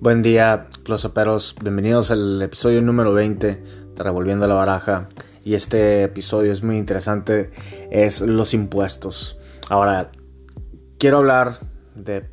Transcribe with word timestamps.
Buen 0.00 0.22
día, 0.22 0.66
closeperos. 0.84 1.56
Bienvenidos 1.60 2.12
al 2.12 2.40
episodio 2.40 2.80
número 2.80 3.12
20 3.12 3.46
de 3.48 4.02
Revolviendo 4.04 4.46
la 4.46 4.54
Baraja. 4.54 5.08
Y 5.42 5.54
este 5.54 6.04
episodio 6.04 6.52
es 6.52 6.62
muy 6.62 6.76
interesante, 6.76 7.50
es 7.90 8.20
los 8.20 8.54
impuestos. 8.54 9.38
Ahora, 9.68 10.12
quiero 11.00 11.16
hablar 11.16 11.58
de, 11.96 12.30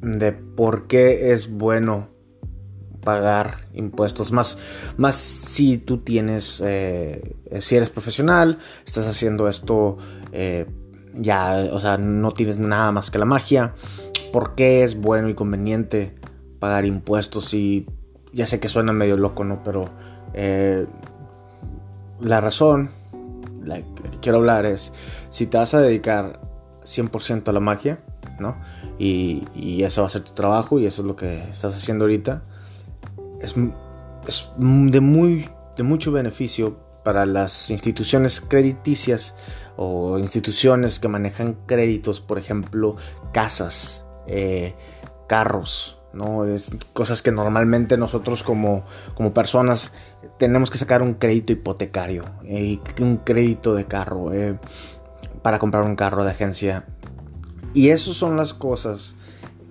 de 0.00 0.32
por 0.32 0.86
qué 0.86 1.34
es 1.34 1.50
bueno 1.52 2.08
pagar 3.04 3.68
impuestos. 3.74 4.32
Más, 4.32 4.56
más 4.96 5.14
si 5.14 5.76
tú 5.76 5.98
tienes, 5.98 6.62
eh, 6.64 7.36
si 7.58 7.76
eres 7.76 7.90
profesional, 7.90 8.56
estás 8.86 9.06
haciendo 9.06 9.46
esto 9.46 9.98
eh, 10.32 10.64
ya, 11.12 11.68
o 11.70 11.80
sea, 11.80 11.98
no 11.98 12.32
tienes 12.32 12.56
nada 12.56 12.92
más 12.92 13.10
que 13.10 13.18
la 13.18 13.26
magia. 13.26 13.74
¿Por 14.32 14.54
qué 14.54 14.84
es 14.84 14.98
bueno 14.98 15.28
y 15.28 15.34
conveniente 15.34 16.14
pagar 16.64 16.86
impuestos? 16.86 17.52
Y 17.52 17.86
ya 18.32 18.46
sé 18.46 18.58
que 18.58 18.68
suena 18.68 18.94
medio 18.94 19.18
loco, 19.18 19.44
¿no? 19.44 19.62
Pero 19.62 19.84
eh, 20.32 20.86
la 22.20 22.40
razón 22.40 22.88
la 23.62 23.76
que 23.76 24.18
quiero 24.22 24.38
hablar 24.38 24.64
es, 24.64 24.94
si 25.28 25.46
te 25.46 25.58
vas 25.58 25.74
a 25.74 25.82
dedicar 25.82 26.40
100% 26.84 27.48
a 27.48 27.52
la 27.52 27.60
magia, 27.60 27.98
¿no? 28.40 28.56
Y, 28.98 29.44
y, 29.54 29.82
eso 29.82 30.00
va 30.00 30.06
a 30.06 30.10
ser 30.10 30.22
tu 30.22 30.32
trabajo 30.32 30.78
y 30.78 30.86
eso 30.86 31.02
es 31.02 31.08
lo 31.08 31.16
que 31.16 31.42
estás 31.50 31.76
haciendo 31.76 32.04
ahorita. 32.04 32.42
Es, 33.40 33.54
es 34.26 34.50
de, 34.56 35.00
muy, 35.00 35.50
de 35.76 35.82
mucho 35.82 36.12
beneficio 36.12 36.78
para 37.04 37.26
las 37.26 37.70
instituciones 37.70 38.40
crediticias 38.40 39.34
o 39.76 40.18
instituciones 40.18 40.98
que 40.98 41.08
manejan 41.08 41.58
créditos, 41.66 42.22
por 42.22 42.38
ejemplo, 42.38 42.96
casas, 43.32 44.06
eh, 44.26 44.74
carros, 45.28 45.98
¿no? 46.14 46.44
Es 46.44 46.74
cosas 46.92 47.22
que 47.22 47.32
normalmente 47.32 47.96
nosotros 47.96 48.42
como, 48.42 48.84
como 49.14 49.34
personas 49.34 49.92
tenemos 50.38 50.70
que 50.70 50.78
sacar 50.78 51.02
un 51.02 51.14
crédito 51.14 51.52
hipotecario, 51.52 52.24
eh, 52.44 52.78
un 53.00 53.18
crédito 53.18 53.74
de 53.74 53.86
carro, 53.86 54.32
eh, 54.32 54.58
para 55.42 55.58
comprar 55.58 55.84
un 55.84 55.96
carro 55.96 56.24
de 56.24 56.30
agencia. 56.30 56.86
Y 57.72 57.88
esas 57.88 58.14
son 58.14 58.36
las 58.36 58.54
cosas 58.54 59.16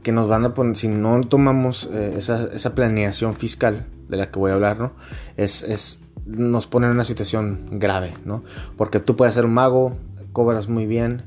que 0.03 0.11
nos 0.11 0.27
van 0.27 0.45
a 0.45 0.53
poner, 0.53 0.75
si 0.75 0.87
no 0.87 1.21
tomamos 1.21 1.89
eh, 1.93 2.15
esa, 2.17 2.49
esa, 2.53 2.75
planeación 2.75 3.35
fiscal 3.35 3.85
de 4.09 4.17
la 4.17 4.29
que 4.29 4.39
voy 4.39 4.51
a 4.51 4.55
hablar, 4.55 4.77
¿no? 4.77 4.91
Es, 5.37 5.63
es, 5.63 6.01
nos 6.25 6.67
pone 6.67 6.87
en 6.87 6.91
una 6.91 7.05
situación 7.05 7.67
grave, 7.71 8.13
¿no? 8.25 8.43
Porque 8.77 8.99
tú 8.99 9.15
puedes 9.15 9.33
ser 9.33 9.45
un 9.45 9.53
mago, 9.53 9.95
cobras 10.33 10.67
muy 10.67 10.85
bien, 10.85 11.23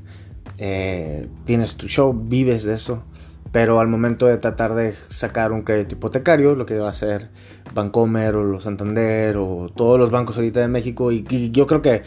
tienes 1.45 1.75
tu 1.75 1.87
show, 1.87 2.13
vives 2.13 2.63
de 2.63 2.73
eso, 2.73 3.03
pero 3.51 3.79
al 3.79 3.87
momento 3.87 4.25
de 4.25 4.37
tratar 4.37 4.73
de 4.75 4.93
sacar 5.09 5.51
un 5.51 5.63
crédito 5.63 5.95
hipotecario, 5.95 6.55
lo 6.55 6.65
que 6.65 6.77
va 6.77 6.87
a 6.87 6.91
hacer 6.91 7.29
Bancomer 7.73 8.35
o 8.35 8.43
los 8.43 8.63
Santander 8.63 9.37
o 9.37 9.69
todos 9.75 9.99
los 9.99 10.11
bancos 10.11 10.37
ahorita 10.37 10.59
de 10.59 10.67
México, 10.67 11.11
y, 11.11 11.51
yo 11.51 11.67
creo 11.67 11.81
que 11.81 12.03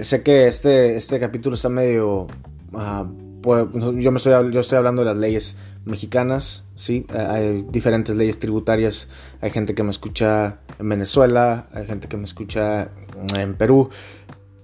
sé 0.00 0.22
que 0.22 0.48
este, 0.48 0.96
este 0.96 1.18
capítulo 1.18 1.56
está 1.56 1.68
medio... 1.68 2.26
Uh, 2.72 3.30
pues, 3.42 3.66
yo, 3.72 4.12
me 4.12 4.18
estoy, 4.18 4.52
yo 4.52 4.60
estoy 4.60 4.76
hablando 4.76 5.02
de 5.02 5.06
las 5.06 5.16
leyes 5.16 5.56
mexicanas, 5.86 6.64
¿sí? 6.76 7.06
Hay 7.08 7.64
diferentes 7.70 8.14
leyes 8.14 8.38
tributarias, 8.38 9.08
hay 9.40 9.50
gente 9.50 9.74
que 9.74 9.82
me 9.82 9.90
escucha 9.90 10.58
en 10.78 10.88
Venezuela, 10.88 11.68
hay 11.72 11.86
gente 11.86 12.06
que 12.06 12.18
me 12.18 12.24
escucha 12.24 12.90
en 13.34 13.54
Perú, 13.54 13.88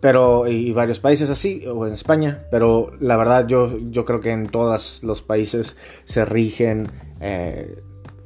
pero 0.00 0.46
y 0.46 0.72
varios 0.72 1.00
países 1.00 1.30
así, 1.30 1.64
o 1.66 1.86
en 1.86 1.94
España, 1.94 2.46
pero 2.50 2.92
la 3.00 3.16
verdad 3.16 3.46
yo, 3.46 3.78
yo 3.90 4.04
creo 4.04 4.20
que 4.20 4.30
en 4.30 4.46
todos 4.46 5.02
los 5.02 5.22
países 5.22 5.76
se 6.04 6.24
rigen 6.24 6.88
eh, 7.20 7.82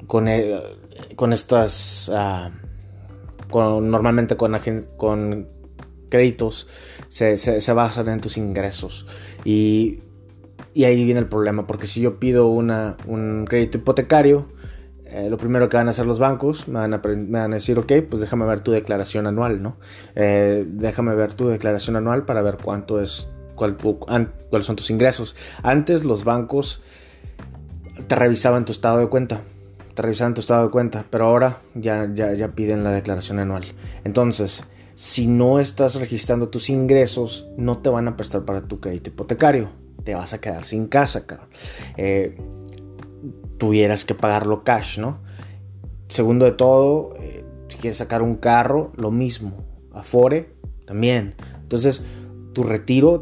con, 0.07 0.29
eh, 0.29 0.61
con 1.17 1.33
estas, 1.33 2.09
uh, 2.09 2.51
con, 3.49 3.91
normalmente 3.91 4.37
con, 4.37 4.59
con 4.97 5.49
créditos, 6.09 6.69
se, 7.09 7.39
se, 7.39 7.61
se 7.61 7.73
basan 7.73 8.09
en 8.09 8.21
tus 8.21 8.37
ingresos. 8.37 9.07
Y 9.45 10.01
y 10.73 10.85
ahí 10.85 11.05
viene 11.05 11.21
el 11.21 11.27
problema, 11.27 11.67
porque 11.67 11.87
si 11.87 12.01
yo 12.01 12.21
pido 12.21 12.49
una, 12.49 12.97
un 13.07 13.45
crédito 13.49 13.79
hipotecario, 13.79 14.47
eh, 15.13 15.29
lo 15.29 15.37
primero 15.39 15.69
que 15.69 15.77
van 15.77 15.89
a 15.89 15.91
hacer 15.91 16.07
los 16.07 16.19
bancos, 16.19 16.69
me 16.69 16.79
van, 16.79 16.95
a, 16.95 17.49
decir, 17.49 17.79
ok, 17.79 17.93
pues 18.09 18.21
déjame 18.21 18.47
ver 18.47 18.61
tu 18.61 18.71
declaración 18.71 19.27
anual, 19.27 19.61
¿no? 19.61 19.77
Eh, 20.15 20.65
déjame 20.67 21.15
ver 21.15 21.35
tu 21.35 21.49
declaración 21.49 21.97
anual 21.97 22.25
para 22.25 22.43
ver 22.43 22.59
cuánto 22.63 23.01
es, 23.01 23.29
cuál, 23.57 23.77
cuáles 23.77 24.67
son 24.67 24.77
tus 24.77 24.91
ingresos. 24.91 25.35
Antes 25.63 26.05
los 26.05 26.23
bancos 26.23 26.83
te 28.07 28.15
revisaban 28.15 28.65
tu 28.65 28.71
estado 28.71 28.99
de 28.99 29.09
cuenta, 29.09 29.41
te 29.95 30.03
revisaban 30.03 30.35
tu 30.35 30.41
estado 30.41 30.67
de 30.67 30.71
cuenta, 30.71 31.05
pero 31.11 31.25
ahora 31.27 31.59
ya, 31.75 32.09
ya, 32.15 32.33
ya 32.35 32.49
piden 32.49 32.85
la 32.85 32.93
declaración 32.93 33.41
anual. 33.41 33.65
Entonces, 34.05 34.63
si 34.95 35.27
no 35.27 35.59
estás 35.59 35.97
registrando 35.97 36.51
tus 36.51 36.71
ingresos, 36.71 37.49
no 37.57 37.79
te 37.79 37.91
van 37.91 38.07
a 38.07 38.17
prestar 38.17 38.45
para 38.45 38.63
tu 38.63 38.79
crédito 38.79 39.11
hipotecario 39.11 39.81
te 40.05 40.15
vas 40.15 40.33
a 40.33 40.41
quedar 40.41 40.65
sin 40.65 40.87
casa, 40.87 41.27
cabrón. 41.27 41.49
Eh, 41.97 42.37
tuvieras 43.61 44.05
que 44.05 44.15
pagarlo 44.15 44.65
cash, 44.65 44.99
¿no? 44.99 45.19
Segundo 46.09 46.47
de 46.47 46.53
todo, 46.53 47.15
eh, 47.21 47.45
si 47.69 47.77
quieres 47.77 47.99
sacar 47.99 48.23
un 48.23 48.37
carro, 48.37 48.91
lo 48.97 49.13
mismo. 49.13 49.65
Afore, 49.93 50.57
también. 50.87 51.35
Entonces, 51.63 52.03
tu 52.53 52.65
retiro, 52.65 53.21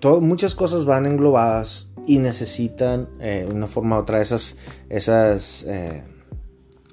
todo, 0.00 0.20
muchas 0.20 0.56
cosas 0.56 0.84
van 0.84 1.06
englobadas 1.06 1.92
y 2.06 2.18
necesitan, 2.18 3.08
eh, 3.20 3.44
de 3.46 3.54
una 3.54 3.68
forma 3.68 3.96
u 3.96 4.00
otra, 4.00 4.20
esas, 4.20 4.56
esas 4.88 5.66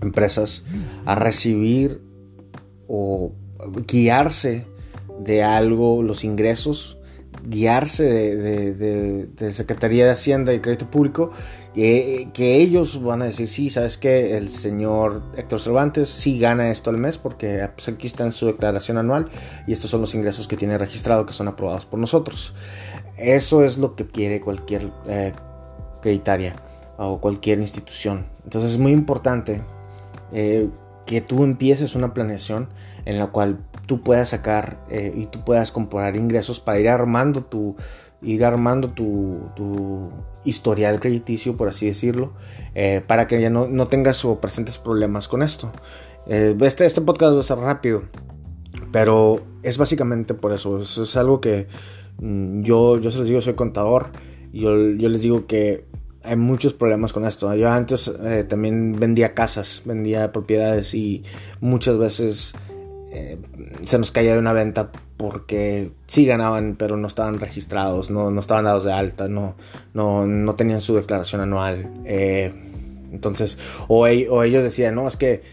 empresas 0.02 0.64
a 1.06 1.16
recibir 1.16 2.04
o 2.88 3.32
guiarse 3.88 4.68
de 5.20 5.42
algo, 5.42 6.04
los 6.04 6.24
ingresos 6.24 7.00
guiarse 7.48 8.04
de, 8.04 8.74
de, 9.28 9.52
Secretaría 9.52 10.06
de 10.06 10.12
Hacienda 10.12 10.54
y 10.54 10.60
Crédito 10.60 10.90
Público, 10.90 11.32
que 11.76 12.56
ellos 12.56 13.04
van 13.04 13.22
a 13.22 13.26
decir, 13.26 13.48
sí, 13.50 13.70
sabes 13.70 13.98
que 13.98 14.38
el 14.38 14.48
señor 14.48 15.22
Héctor 15.36 15.60
Cervantes 15.60 16.08
sí 16.08 16.40
gana 16.40 16.72
esto 16.72 16.90
al 16.90 16.98
mes 16.98 17.18
porque 17.18 17.70
pues, 17.76 17.90
aquí 17.90 18.08
está 18.08 18.24
en 18.24 18.32
su 18.32 18.46
declaración 18.46 18.98
anual 18.98 19.30
y 19.68 19.74
estos 19.74 19.92
son 19.92 20.00
los 20.00 20.16
ingresos 20.16 20.48
que 20.48 20.56
tiene 20.56 20.78
registrado 20.78 21.26
que 21.26 21.34
son 21.34 21.50
aprobados 21.50 21.86
por 21.86 22.00
nosotros. 22.00 22.54
Eso 23.18 23.66
es 23.66 23.78
lo 23.78 23.94
que 23.94 24.08
quiere 24.08 24.40
cualquier 24.40 24.90
eh, 25.08 25.34
creditaria 26.02 26.56
o 26.98 27.20
cualquier 27.20 27.60
institución. 27.60 28.26
Entonces 28.46 28.72
es 28.72 28.78
muy 28.78 28.94
importante 28.94 29.62
eh, 30.32 30.70
que 31.06 31.22
tú 31.22 31.44
empieces 31.44 31.94
una 31.96 32.14
planeación 32.14 32.70
en 33.06 33.20
la 33.20 33.28
cual 33.28 33.60
tú 33.86 34.02
puedas 34.02 34.30
sacar 34.30 34.78
eh, 34.90 35.14
y 35.16 35.28
tú 35.28 35.44
puedas 35.44 35.72
comprar 35.72 36.16
ingresos 36.16 36.60
para 36.60 36.80
ir 36.80 36.90
armando 36.90 37.44
tu 37.44 37.76
ir 38.22 38.46
armando 38.46 38.90
tu, 38.90 40.12
historial 40.44 41.00
crediticio 41.00 41.58
por 41.58 41.70
así 41.70 41.88
decirlo 41.88 42.34
eh, 42.76 43.02
para 43.06 43.26
que 43.26 43.42
ya 43.42 43.50
no, 43.50 43.68
no, 43.68 43.88
tengas 43.88 44.24
o 44.26 44.40
presentes 44.40 44.78
problemas 44.78 45.28
con 45.28 45.42
esto 45.42 45.72
eh, 46.28 46.56
este, 46.62 46.86
este 46.86 47.02
podcast 47.02 47.36
va 47.36 47.40
a 47.40 47.44
ser 47.44 47.58
rápido 47.58 48.04
pero 48.92 49.42
es 49.64 49.80
básicamente 49.80 50.36
por 50.36 50.54
eso 50.54 50.80
es, 50.82 51.18
algo 51.18 51.42
que 51.42 51.68
mm, 52.20 52.62
yo, 52.62 53.00
yo 53.00 53.10
se 53.10 53.20
les 53.20 53.28
digo 53.28 53.42
soy 53.42 53.56
contador 53.56 54.08
y 54.54 54.60
yo, 54.60 54.78
yo 54.92 55.10
les 55.10 55.22
digo 55.22 55.48
que 55.48 55.86
hay 56.24 56.36
muchos 56.36 56.74
problemas 56.74 57.14
con 57.14 57.24
esto. 57.24 57.54
Yo 57.54 57.70
antes 57.70 58.12
también 58.50 58.94
vendía 58.94 59.36
casas, 59.36 59.84
vendía 59.86 60.32
propiedades 60.32 60.96
y 60.96 61.22
muchas 61.62 62.00
veces 62.00 62.56
eh, 63.18 63.38
se 63.82 63.98
nos 63.98 64.12
caía 64.12 64.34
de 64.34 64.40
una 64.40 64.52
venta 64.52 64.92
porque 65.16 65.92
sí 66.06 66.26
ganaban, 66.26 66.76
pero 66.78 66.98
no 66.98 67.08
estaban 67.08 67.40
registrados, 67.40 68.12
no, 68.12 68.30
no 68.30 68.42
estaban 68.42 68.66
dados 68.66 68.84
de 68.84 68.92
alta, 68.92 69.30
no, 69.30 69.56
no, 69.94 70.26
no 70.26 70.56
tenían 70.56 70.82
su 70.82 70.96
declaración 70.96 71.40
anual. 71.40 71.94
Eh, 72.04 72.54
entonces, 73.14 73.58
o, 73.88 74.06
ellos 74.06 74.64
decían, 74.66 74.96
no, 74.96 75.08
es 75.08 75.16
que 75.16 75.44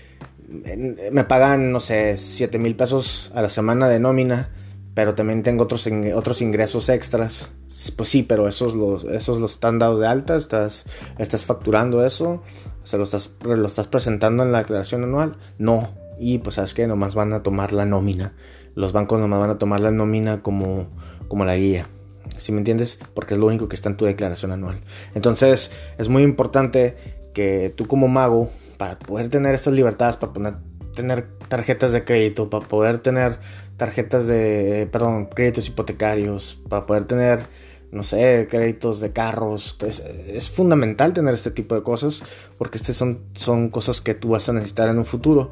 me 1.13 1.23
pagan, 1.23 1.71
no 1.71 1.79
sé, 1.79 2.17
7 2.17 2.59
mil 2.59 2.75
pesos 2.75 3.31
a 3.33 3.43
la 3.43 3.49
semana 3.49 3.89
de 3.89 4.01
nómina, 4.01 4.51
pero 4.95 5.15
también 5.15 5.45
tengo 5.45 5.63
otros, 5.63 5.89
otros 6.17 6.43
ingresos 6.43 6.89
extras. 6.89 7.53
Pues 7.97 8.09
sí, 8.09 8.25
pero 8.25 8.49
esos 8.49 8.75
los, 8.75 9.05
esos 9.05 9.39
los 9.39 9.53
están 9.53 9.79
dados 9.79 10.01
de 10.01 10.09
alta, 10.09 10.35
estás, 10.37 10.85
estás 11.17 11.45
facturando 11.45 12.05
eso, 12.05 12.43
estás, 12.83 13.31
lo 13.45 13.69
estás 13.69 13.87
presentando 13.87 14.43
en 14.43 14.51
la 14.51 14.59
declaración 14.59 15.05
anual. 15.05 15.37
No, 15.59 16.02
y 16.19 16.39
pues 16.39 16.57
sabes 16.57 16.75
que 16.75 16.87
nomás 16.87 17.15
van 17.15 17.33
a 17.33 17.43
tomar 17.43 17.73
la 17.73 17.87
nómina. 17.87 18.35
Los 18.75 18.93
bancos 18.93 19.21
nomás 19.21 19.41
van 19.41 19.51
a 19.51 19.59
tomar 19.59 19.81
la 19.81 19.91
nómina 19.91 20.43
como, 20.43 20.89
como 21.29 21.45
la 21.45 21.57
guía. 21.57 21.89
¿Sí 22.39 22.53
me 22.53 22.59
entiendes? 22.59 22.99
Porque 23.15 23.35
es 23.35 23.41
lo 23.41 23.47
único 23.47 23.69
que 23.69 23.77
está 23.77 23.89
en 23.89 23.97
tu 23.97 24.05
declaración 24.05 24.53
anual. 24.53 24.81
Entonces 25.15 25.71
es 25.99 26.09
muy 26.09 26.23
importante 26.23 26.97
que 27.35 27.73
tú 27.75 27.87
como 27.87 28.09
mago, 28.09 28.51
para 28.77 28.99
poder 28.99 29.29
tener 29.29 29.55
estas 29.55 29.75
libertades, 29.75 30.17
para 30.17 30.33
poder 30.33 30.55
tener 30.95 31.29
tarjetas 31.49 31.93
de 31.93 32.05
crédito, 32.05 32.51
para 32.51 32.67
poder 32.67 32.99
tener 32.99 33.39
tarjetas 33.77 34.27
de, 34.27 34.89
perdón, 34.91 35.27
créditos 35.27 35.69
hipotecarios, 35.69 36.61
para 36.69 36.87
poder 36.87 37.05
tener 37.05 37.47
no 37.93 38.03
sé, 38.03 38.49
créditos 38.51 39.01
de 39.01 39.13
carros. 39.13 39.77
es 40.27 40.51
fundamental 40.51 41.13
tener 41.13 41.35
este 41.35 41.51
tipo 41.51 41.75
de 41.75 41.83
cosas 41.83 42.25
porque 42.57 42.79
estas 42.79 42.97
son, 42.97 43.21
son 43.35 43.69
cosas 43.69 44.01
que 44.01 44.15
tú 44.15 44.31
vas 44.31 44.49
a 44.49 44.55
necesitar 44.55 44.89
en 44.89 44.99
un 44.99 45.05
futuro. 45.05 45.51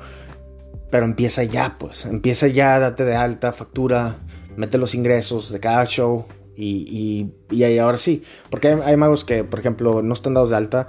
Pero 0.90 1.04
empieza 1.04 1.44
ya, 1.44 1.76
pues. 1.78 2.04
Empieza 2.04 2.48
ya, 2.48 2.78
date 2.78 3.04
de 3.04 3.14
alta, 3.14 3.52
factura, 3.52 4.16
mete 4.56 4.78
los 4.78 4.94
ingresos 4.94 5.52
de 5.52 5.60
cada 5.60 5.84
show. 5.86 6.26
Y, 6.56 7.30
y, 7.50 7.56
y 7.56 7.78
ahora 7.78 7.96
sí. 7.96 8.22
Porque 8.50 8.68
hay, 8.68 8.96
magos 8.96 9.24
que, 9.24 9.44
por 9.44 9.60
ejemplo, 9.60 10.02
no 10.02 10.12
están 10.12 10.34
dados 10.34 10.50
de 10.50 10.56
alta. 10.56 10.86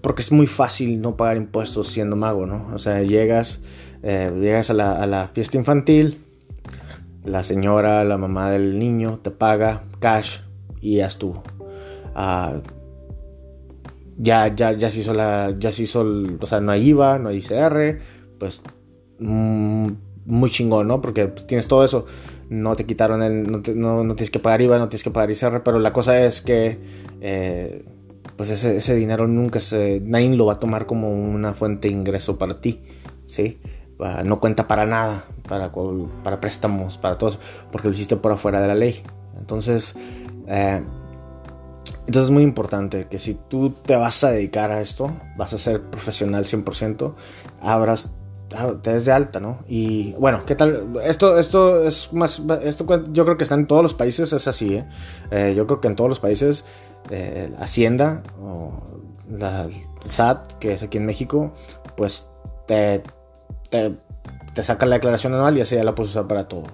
Porque 0.00 0.22
es 0.22 0.30
muy 0.30 0.46
fácil 0.46 1.00
no 1.00 1.16
pagar 1.16 1.36
impuestos 1.36 1.88
siendo 1.88 2.16
mago, 2.16 2.46
¿no? 2.46 2.70
O 2.72 2.78
sea, 2.78 3.02
llegas, 3.02 3.60
eh, 4.02 4.30
llegas 4.40 4.70
a 4.70 4.74
la, 4.74 4.92
a 4.92 5.06
la 5.06 5.26
fiesta 5.26 5.56
infantil. 5.56 6.22
La 7.24 7.42
señora, 7.42 8.04
la 8.04 8.18
mamá 8.18 8.50
del 8.50 8.78
niño 8.78 9.18
te 9.18 9.32
paga 9.32 9.82
cash 9.98 10.42
y 10.80 10.98
ya 10.98 11.06
estuvo. 11.06 11.42
Uh, 12.14 12.60
ya, 14.16 14.54
ya, 14.54 14.72
ya 14.72 14.90
se 14.90 15.00
hizo 15.00 15.12
la. 15.12 15.54
Ya 15.58 15.72
se 15.72 15.82
hizo. 15.82 16.06
o 16.40 16.46
sea, 16.46 16.60
no 16.60 16.72
hay 16.72 16.88
IVA, 16.88 17.18
no 17.18 17.28
hay 17.28 17.38
ICR. 17.38 17.98
Pues 18.38 18.62
Mm, 19.18 19.88
muy 20.26 20.50
chingón, 20.50 20.88
¿no? 20.88 21.00
Porque 21.00 21.28
pues, 21.28 21.46
tienes 21.46 21.68
todo 21.68 21.84
eso. 21.84 22.06
No 22.48 22.76
te 22.76 22.84
quitaron 22.84 23.22
el. 23.22 23.50
No, 23.50 24.14
tienes 24.14 24.30
que 24.30 24.38
pagar 24.38 24.62
IVA, 24.62 24.78
no 24.78 24.88
tienes 24.88 25.02
que 25.02 25.10
pagar 25.10 25.30
ICR, 25.30 25.62
pero 25.62 25.78
la 25.78 25.92
cosa 25.92 26.24
es 26.24 26.42
que. 26.42 26.78
Eh, 27.20 27.84
pues 28.36 28.50
ese, 28.50 28.94
dinero 28.94 29.26
nunca 29.26 29.60
se. 29.60 30.00
Nadie 30.04 30.34
lo 30.34 30.46
va 30.46 30.54
a 30.54 30.60
tomar 30.60 30.86
como 30.86 31.10
una 31.10 31.54
fuente 31.54 31.88
de 31.88 31.94
ingreso 31.94 32.38
para 32.38 32.60
ti, 32.60 32.82
¿sí? 33.26 33.58
No 34.24 34.40
cuenta 34.40 34.68
para 34.68 34.84
nada, 34.84 35.24
para, 35.48 35.72
para 36.22 36.38
préstamos, 36.38 36.98
para 36.98 37.16
todo 37.16 37.30
porque 37.72 37.88
lo 37.88 37.94
hiciste 37.94 38.16
por 38.16 38.32
afuera 38.32 38.60
de 38.60 38.68
la 38.68 38.74
ley. 38.74 39.02
Entonces. 39.38 39.96
Eh, 40.46 40.82
entonces 42.06 42.28
es 42.28 42.30
muy 42.30 42.44
importante 42.44 43.08
que 43.08 43.18
si 43.18 43.34
tú 43.34 43.70
te 43.70 43.96
vas 43.96 44.22
a 44.22 44.30
dedicar 44.30 44.70
a 44.70 44.80
esto, 44.80 45.12
vas 45.36 45.52
a 45.54 45.58
ser 45.58 45.82
profesional 45.82 46.44
100%, 46.44 47.14
abras 47.60 48.12
Ah, 48.54 48.74
desde 48.80 49.10
alta, 49.10 49.40
¿no? 49.40 49.64
Y 49.66 50.12
bueno, 50.12 50.44
¿qué 50.46 50.54
tal? 50.54 51.00
Esto, 51.02 51.36
esto 51.36 51.84
es 51.84 52.12
más, 52.12 52.40
esto 52.62 52.86
yo 53.12 53.24
creo 53.24 53.36
que 53.36 53.42
está 53.42 53.56
en 53.56 53.66
todos 53.66 53.82
los 53.82 53.92
países, 53.92 54.32
es 54.32 54.46
así, 54.46 54.74
¿eh? 54.74 54.86
eh 55.32 55.54
yo 55.56 55.66
creo 55.66 55.80
que 55.80 55.88
en 55.88 55.96
todos 55.96 56.08
los 56.08 56.20
países, 56.20 56.64
eh, 57.10 57.52
Hacienda 57.58 58.22
o 58.40 58.72
la 59.28 59.68
SAT, 60.04 60.58
que 60.58 60.74
es 60.74 60.82
aquí 60.84 60.98
en 60.98 61.06
México, 61.06 61.54
pues 61.96 62.30
te, 62.68 63.02
te, 63.68 64.62
saca 64.62 64.86
la 64.86 64.96
declaración 64.96 65.34
anual 65.34 65.58
y 65.58 65.62
así 65.62 65.74
ya 65.74 65.82
la 65.82 65.96
puedes 65.96 66.10
usar 66.10 66.28
para 66.28 66.46
todo. 66.46 66.66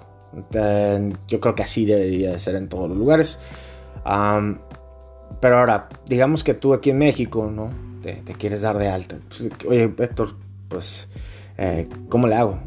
yo 1.27 1.41
creo 1.41 1.55
que 1.55 1.63
así 1.63 1.87
debería 1.87 2.33
de 2.33 2.39
ser 2.39 2.55
en 2.57 2.69
todos 2.69 2.91
los 2.91 2.99
lugares. 2.99 3.39
pero 4.05 5.59
ahora, 5.59 5.89
digamos 6.07 6.45
que 6.45 6.53
tú 6.53 6.75
aquí 6.75 6.91
en 6.91 6.99
México, 6.99 7.51
¿no? 7.51 7.71
Te, 8.03 8.15
te 8.17 8.35
quieres 8.35 8.61
dar 8.61 8.77
de 8.77 8.89
alta. 8.89 9.17
Pues, 9.29 9.49
oye, 9.67 9.95
Héctor, 9.97 10.35
pues 10.69 11.09
eh, 11.59 11.89
¿cómo 12.09 12.27
le 12.27 12.37
hago? 12.37 12.59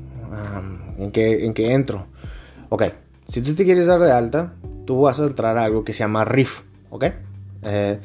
¿en, 0.98 1.12
qué, 1.12 1.46
¿En 1.46 1.54
qué 1.54 1.74
entro? 1.74 2.08
Ok, 2.70 2.84
si 3.28 3.42
tú 3.42 3.56
te 3.56 3.66
quieres 3.66 3.88
dar 3.88 4.00
de 4.00 4.12
alta, 4.12 4.54
tú 4.86 5.02
vas 5.02 5.20
a 5.20 5.26
entrar 5.26 5.58
a 5.58 5.64
algo 5.64 5.84
que 5.84 5.94
se 5.94 6.00
llama 6.00 6.26
RIF, 6.26 6.62
¿ok? 6.90 7.06
Eh, 7.64 8.00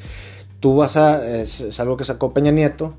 tú 0.59 0.75
vas 0.75 0.97
a, 0.97 1.41
es, 1.41 1.79
algo 1.79 1.97
que 1.97 2.03
sacó 2.03 2.33
Peña 2.33 2.51
Nieto, 2.51 2.95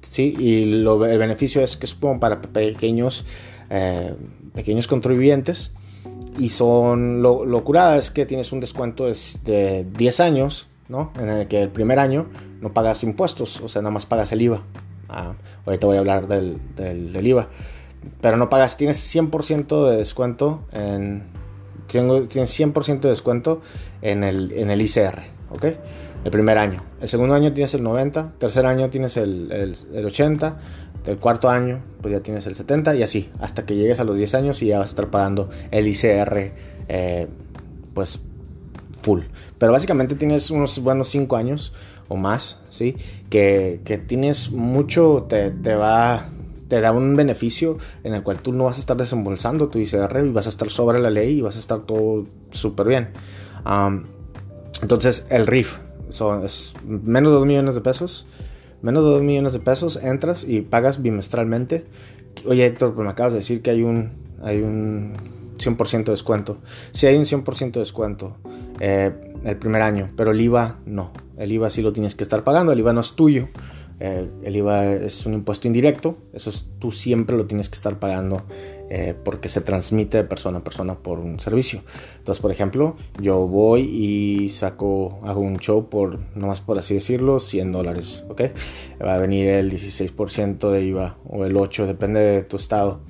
¿sí? 0.00 0.34
Y 0.38 0.62
el 0.62 1.18
beneficio 1.18 1.62
es 1.62 1.76
que 1.76 1.86
es 1.86 1.94
como 1.94 2.20
para 2.20 2.40
pequeños, 2.40 3.24
eh, 3.70 4.14
pequeños 4.54 4.86
contribuyentes. 4.86 5.72
Y 6.38 6.50
son, 6.50 7.22
lo, 7.22 7.46
lo 7.46 7.64
curada 7.64 7.96
es 7.96 8.10
que 8.10 8.26
tienes 8.26 8.52
un 8.52 8.60
descuento 8.60 9.06
de 9.06 9.86
10 9.96 10.20
años, 10.20 10.68
¿no? 10.88 11.12
En 11.18 11.30
el 11.30 11.48
que 11.48 11.62
el 11.62 11.70
primer 11.70 11.98
año 11.98 12.26
no 12.60 12.72
pagas 12.72 13.02
impuestos, 13.04 13.60
o 13.62 13.68
sea, 13.68 13.80
nada 13.80 13.92
más 13.92 14.04
pagas 14.04 14.32
el 14.32 14.42
IVA. 14.42 14.62
Ah, 15.08 15.34
ahorita 15.64 15.86
voy 15.86 15.96
a 15.96 16.00
hablar 16.00 16.28
del, 16.28 16.58
del, 16.74 17.26
IVA. 17.26 17.48
Pero 18.20 18.36
no 18.36 18.48
pagas, 18.48 18.76
tienes 18.76 18.98
100% 19.14 19.90
de 19.90 19.96
descuento 19.96 20.62
en... 20.72 21.24
Tienes 21.88 22.58
100% 22.58 23.00
de 23.00 23.08
descuento 23.08 23.60
en 24.02 24.24
el, 24.24 24.50
en 24.52 24.70
el 24.70 24.82
ICR, 24.82 25.22
¿ok? 25.50 25.64
El 26.24 26.30
primer 26.32 26.58
año. 26.58 26.82
El 27.00 27.08
segundo 27.08 27.34
año 27.34 27.52
tienes 27.52 27.74
el 27.74 27.84
90, 27.84 28.32
tercer 28.38 28.66
año 28.66 28.90
tienes 28.90 29.16
el, 29.16 29.52
el, 29.92 30.04
80, 30.04 30.58
el 31.06 31.18
cuarto 31.18 31.48
año 31.48 31.84
pues 32.00 32.12
ya 32.12 32.20
tienes 32.20 32.44
el 32.46 32.56
70 32.56 32.96
y 32.96 33.04
así, 33.04 33.30
hasta 33.38 33.64
que 33.64 33.76
llegues 33.76 34.00
a 34.00 34.04
los 34.04 34.16
10 34.16 34.34
años 34.34 34.62
y 34.62 34.66
ya 34.66 34.80
vas 34.80 34.90
a 34.90 34.92
estar 34.92 35.10
pagando 35.10 35.48
el 35.70 35.86
ICR 35.86 36.52
eh, 36.88 37.28
pues 37.94 38.20
full. 39.02 39.20
Pero 39.58 39.70
básicamente 39.70 40.16
tienes 40.16 40.50
unos 40.50 40.80
buenos 40.80 41.08
5 41.08 41.36
años 41.36 41.72
o 42.08 42.16
más, 42.16 42.60
¿sí? 42.68 42.96
Que, 43.30 43.80
tienes 44.06 44.50
mucho, 44.50 45.26
te, 45.28 45.74
va, 45.74 46.28
te 46.68 46.80
da 46.80 46.92
un 46.92 47.16
beneficio 47.16 47.78
en 48.04 48.14
el 48.14 48.22
cual 48.22 48.40
tú 48.40 48.52
no 48.52 48.64
vas 48.64 48.76
a 48.76 48.80
estar 48.80 48.96
desembolsando 48.96 49.68
tu 49.68 49.78
ICR 49.78 50.24
y 50.26 50.30
vas 50.30 50.46
a 50.46 50.50
estar 50.50 50.70
sobre 50.70 51.00
la 51.00 51.10
ley 51.10 51.38
y 51.38 51.40
vas 51.42 51.56
a 51.56 51.58
estar 51.58 51.80
todo 51.80 52.26
súper 52.50 52.86
bien. 52.86 53.08
entonces, 54.82 55.26
el 55.30 55.46
RIF 55.46 55.78
es 56.08 56.74
menos 56.84 57.32
de 57.32 57.38
2 57.38 57.46
millones 57.46 57.74
de 57.74 57.80
pesos. 57.80 58.26
Menos 58.82 59.04
de 59.04 59.10
2 59.10 59.22
millones 59.22 59.52
de 59.52 59.60
pesos, 59.60 59.96
entras 59.96 60.44
y 60.44 60.60
pagas 60.60 61.02
bimestralmente. 61.02 61.84
Oye, 62.44 62.66
Héctor, 62.66 62.94
pues 62.94 63.04
me 63.04 63.10
acabas 63.10 63.32
de 63.32 63.38
decir 63.38 63.62
que 63.62 63.70
hay 63.70 63.82
un, 63.82 64.12
hay 64.42 64.60
un 64.60 65.14
100% 65.58 66.04
de 66.04 66.12
descuento. 66.12 66.58
Si 66.92 67.06
hay 67.06 67.16
un 67.16 67.24
100% 67.24 67.72
de 67.72 67.80
descuento 67.80 68.36
eh, 68.78 69.12
el 69.44 69.56
primer 69.56 69.82
año, 69.82 70.10
pero 70.16 70.32
el 70.32 70.40
IVA 70.40 70.78
no. 70.84 71.12
El 71.38 71.52
IVA 71.52 71.70
sí 71.70 71.82
lo 71.82 71.92
tienes 71.92 72.14
que 72.14 72.22
estar 72.22 72.44
pagando, 72.44 72.72
el 72.72 72.78
IVA 72.78 72.92
no 72.92 73.00
es 73.00 73.14
tuyo. 73.14 73.48
Eh, 73.98 74.28
el 74.42 74.56
IVA 74.56 74.92
es 74.92 75.24
un 75.24 75.32
impuesto 75.32 75.66
indirecto, 75.66 76.18
eso 76.34 76.50
es, 76.50 76.68
tú 76.78 76.92
siempre 76.92 77.34
lo 77.36 77.46
tienes 77.46 77.70
que 77.70 77.76
estar 77.76 77.98
pagando 77.98 78.42
eh, 78.90 79.14
porque 79.24 79.48
se 79.48 79.62
transmite 79.62 80.18
de 80.18 80.24
persona 80.24 80.58
a 80.58 80.64
persona 80.64 80.96
por 80.98 81.18
un 81.18 81.40
servicio. 81.40 81.80
Entonces, 82.18 82.40
por 82.40 82.52
ejemplo, 82.52 82.96
yo 83.20 83.46
voy 83.46 83.80
y 83.82 84.50
saco, 84.50 85.20
hago 85.24 85.40
un 85.40 85.56
show 85.58 85.88
por, 85.88 86.20
nomás 86.36 86.60
por 86.60 86.78
así 86.78 86.94
decirlo, 86.94 87.40
100 87.40 87.72
dólares, 87.72 88.24
¿ok? 88.28 88.42
Va 89.02 89.14
a 89.14 89.18
venir 89.18 89.48
el 89.48 89.72
16% 89.72 90.70
de 90.70 90.84
IVA 90.84 91.16
o 91.26 91.44
el 91.44 91.54
8%, 91.54 91.86
depende 91.86 92.20
de 92.20 92.42
tu 92.42 92.56
estado. 92.56 93.00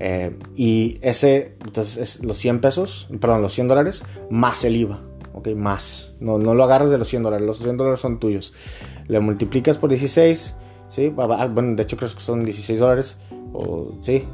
Eh, 0.00 0.36
y 0.56 0.98
ese, 1.00 1.54
entonces 1.64 1.96
es 1.96 2.24
los 2.24 2.36
100 2.36 2.60
pesos, 2.60 3.08
perdón, 3.20 3.42
los 3.42 3.52
100 3.52 3.68
dólares 3.68 4.04
más 4.30 4.64
el 4.64 4.76
IVA, 4.76 5.00
ok, 5.42 5.56
más. 5.56 6.14
No, 6.20 6.38
no 6.38 6.54
lo 6.54 6.64
agarras 6.64 6.90
de 6.90 6.98
los 6.98 7.08
100 7.08 7.24
dólares, 7.24 7.46
los 7.46 7.58
100 7.58 7.76
dólares 7.76 8.00
son 8.00 8.18
tuyos. 8.20 8.54
Le 9.08 9.20
multiplicas 9.20 9.78
por 9.78 9.90
16, 9.90 10.54
¿sí? 10.88 11.12
Ah, 11.18 11.48
bueno, 11.52 11.74
de 11.76 11.82
hecho 11.82 11.96
creo 11.96 12.10
que 12.10 12.20
son 12.20 12.44
16 12.44 12.78
dólares, 12.78 13.18
o 13.52 13.92
sí, 14.00 14.24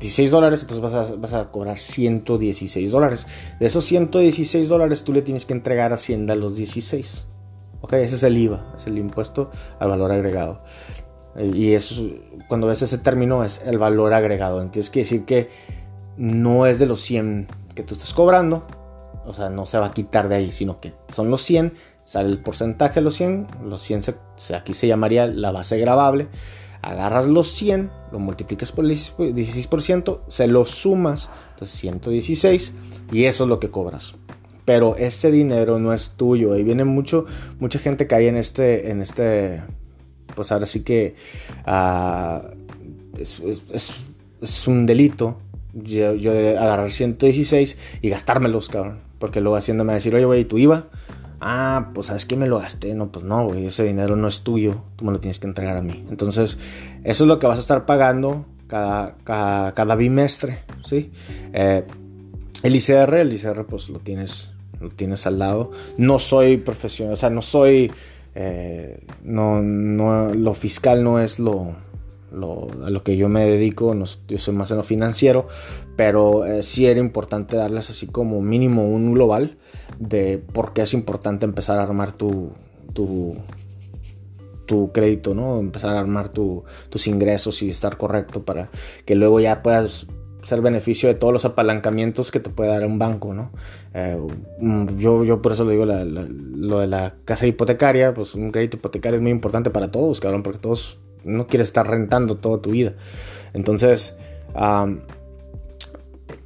16 0.00 0.30
dólares, 0.30 0.62
entonces 0.62 0.82
vas 0.82 0.94
a, 0.94 1.14
vas 1.14 1.34
a, 1.34 1.50
cobrar 1.50 1.78
116 1.78 2.90
dólares. 2.90 3.26
De 3.60 3.66
esos 3.66 3.84
116 3.84 4.68
dólares 4.68 5.04
tú 5.04 5.12
le 5.12 5.22
tienes 5.22 5.46
que 5.46 5.52
entregar 5.52 5.92
a 5.92 5.96
Hacienda 5.96 6.34
los 6.34 6.56
16. 6.56 7.28
Ok, 7.82 7.92
ese 7.94 8.16
es 8.16 8.22
el 8.22 8.36
IVA, 8.36 8.74
es 8.76 8.86
el 8.86 8.98
impuesto 8.98 9.50
al 9.78 9.88
valor 9.88 10.12
agregado. 10.12 10.62
Y 11.38 11.72
eso, 11.74 12.10
cuando 12.48 12.66
ves 12.66 12.82
ese 12.82 12.98
término, 12.98 13.44
es 13.44 13.62
el 13.64 13.78
valor 13.78 14.12
agregado. 14.12 14.66
Tienes 14.66 14.90
que 14.90 15.00
decir 15.00 15.24
que 15.24 15.48
no 16.16 16.66
es 16.66 16.78
de 16.78 16.86
los 16.86 17.00
100 17.00 17.46
que 17.74 17.82
tú 17.82 17.94
estás 17.94 18.12
cobrando, 18.12 18.66
o 19.30 19.34
sea, 19.34 19.48
no 19.48 19.66
se 19.66 19.78
va 19.78 19.86
a 19.86 19.92
quitar 19.92 20.28
de 20.28 20.36
ahí, 20.36 20.52
sino 20.52 20.80
que 20.80 20.92
son 21.08 21.30
los 21.30 21.42
100, 21.42 21.72
sale 22.04 22.28
el 22.28 22.42
porcentaje 22.42 22.96
de 22.96 23.02
los 23.02 23.14
100, 23.14 23.46
los 23.64 23.82
100 23.82 24.02
aquí 24.54 24.72
se 24.74 24.86
llamaría 24.86 25.26
la 25.26 25.52
base 25.52 25.78
grabable. 25.78 26.28
Agarras 26.82 27.26
los 27.26 27.52
100, 27.52 27.90
lo 28.10 28.18
multiplicas 28.18 28.72
por 28.72 28.84
el 28.84 28.90
16%, 28.90 30.20
se 30.26 30.46
lo 30.46 30.64
sumas, 30.64 31.30
entonces 31.50 31.78
116, 31.78 32.72
y 33.12 33.24
eso 33.24 33.44
es 33.44 33.48
lo 33.50 33.60
que 33.60 33.70
cobras. 33.70 34.14
Pero 34.64 34.96
ese 34.96 35.30
dinero 35.30 35.78
no 35.78 35.92
es 35.92 36.10
tuyo. 36.16 36.54
Ahí 36.54 36.62
viene 36.64 36.84
mucho, 36.84 37.26
mucha 37.58 37.78
gente 37.78 38.06
cae 38.06 38.28
en 38.28 38.36
este, 38.36 38.90
en 38.90 39.02
este 39.02 39.62
pues 40.34 40.52
ahora 40.52 40.66
sí 40.66 40.82
que 40.82 41.16
ah, 41.66 42.42
es, 43.18 44.66
un 44.66 44.86
delito 44.86 45.38
yo, 45.74 46.14
de 46.14 46.58
agarrar 46.58 46.90
116 46.90 47.78
y 48.02 48.08
gastármelos, 48.08 48.68
cabrón. 48.68 49.09
Porque 49.20 49.40
luego 49.40 49.56
Hacienda 49.56 49.84
me 49.84 49.88
va 49.88 49.92
a 49.92 49.94
decir, 49.96 50.12
oye, 50.12 50.24
güey, 50.24 50.44
¿tu 50.44 50.58
IVA? 50.58 50.86
Ah, 51.40 51.90
pues 51.94 52.08
sabes 52.08 52.26
que 52.26 52.34
me 52.34 52.48
lo 52.48 52.58
gasté. 52.58 52.96
No, 52.96 53.12
pues 53.12 53.24
no, 53.24 53.46
güey, 53.46 53.66
ese 53.66 53.84
dinero 53.84 54.16
no 54.16 54.26
es 54.26 54.42
tuyo. 54.42 54.82
Tú 54.96 55.04
me 55.04 55.12
lo 55.12 55.20
tienes 55.20 55.38
que 55.38 55.46
entregar 55.46 55.76
a 55.76 55.82
mí. 55.82 56.04
Entonces, 56.10 56.58
eso 57.04 57.24
es 57.24 57.28
lo 57.28 57.38
que 57.38 57.46
vas 57.46 57.58
a 57.58 57.60
estar 57.60 57.86
pagando 57.86 58.46
cada, 58.66 59.14
cada, 59.24 59.94
bimestre, 59.94 60.64
¿sí? 60.84 61.12
Eh, 61.52 61.84
el 62.64 62.74
ICR, 62.74 63.14
el 63.14 63.32
ICR, 63.32 63.64
pues 63.66 63.88
lo 63.88 64.00
tienes, 64.00 64.50
lo 64.80 64.88
tienes 64.88 65.26
al 65.26 65.38
lado. 65.38 65.70
No 65.96 66.18
soy 66.18 66.56
profesional, 66.56 67.12
o 67.12 67.16
sea, 67.16 67.30
no 67.30 67.42
soy 67.42 67.92
eh, 68.34 69.00
no, 69.24 69.60
no, 69.60 70.32
lo 70.32 70.54
fiscal 70.54 71.02
no 71.02 71.20
es 71.20 71.38
lo, 71.38 71.74
a 72.32 72.90
lo 72.90 73.02
que 73.02 73.16
yo 73.16 73.28
me 73.28 73.44
dedico, 73.44 73.94
yo 74.28 74.38
soy 74.38 74.54
más 74.54 74.70
en 74.70 74.78
lo 74.78 74.82
financiero, 74.82 75.48
pero 75.96 76.46
eh, 76.46 76.62
sí 76.62 76.86
era 76.86 77.00
importante 77.00 77.56
darles 77.56 77.90
así 77.90 78.06
como 78.06 78.40
mínimo 78.40 78.88
un 78.88 79.12
global 79.12 79.58
de 79.98 80.38
por 80.38 80.72
qué 80.72 80.82
es 80.82 80.94
importante 80.94 81.44
empezar 81.44 81.78
a 81.78 81.82
armar 81.82 82.12
tu, 82.12 82.50
tu, 82.92 83.34
tu 84.66 84.92
crédito, 84.92 85.34
¿no? 85.34 85.58
Empezar 85.58 85.96
a 85.96 86.00
armar 86.00 86.28
tus 86.28 87.06
ingresos 87.06 87.62
y 87.62 87.68
estar 87.68 87.96
correcto 87.96 88.44
para 88.44 88.70
que 89.04 89.14
luego 89.14 89.40
ya 89.40 89.62
puedas 89.62 90.06
ser 90.42 90.60
beneficio 90.60 91.08
de 91.08 91.14
todos 91.14 91.32
los 91.32 91.44
apalancamientos 91.44 92.30
que 92.30 92.40
te 92.40 92.50
puede 92.50 92.70
dar 92.70 92.86
un 92.86 92.98
banco, 92.98 93.34
¿no? 93.34 93.50
Eh, 93.94 94.16
yo, 94.96 95.24
yo 95.24 95.42
por 95.42 95.52
eso 95.52 95.64
le 95.64 95.72
digo 95.72 95.84
lo 95.84 96.78
de 96.78 96.86
la 96.86 97.16
casa 97.24 97.46
hipotecaria, 97.46 98.14
pues 98.14 98.34
un 98.34 98.50
crédito 98.50 98.76
hipotecario 98.76 99.16
es 99.16 99.22
muy 99.22 99.32
importante 99.32 99.70
para 99.70 99.90
todos, 99.90 100.20
cabrón, 100.20 100.42
porque 100.42 100.58
todos 100.58 100.98
no 101.24 101.46
quieres 101.46 101.68
estar 101.68 101.88
rentando 101.88 102.36
toda 102.36 102.60
tu 102.60 102.70
vida. 102.70 102.94
Entonces, 103.52 104.18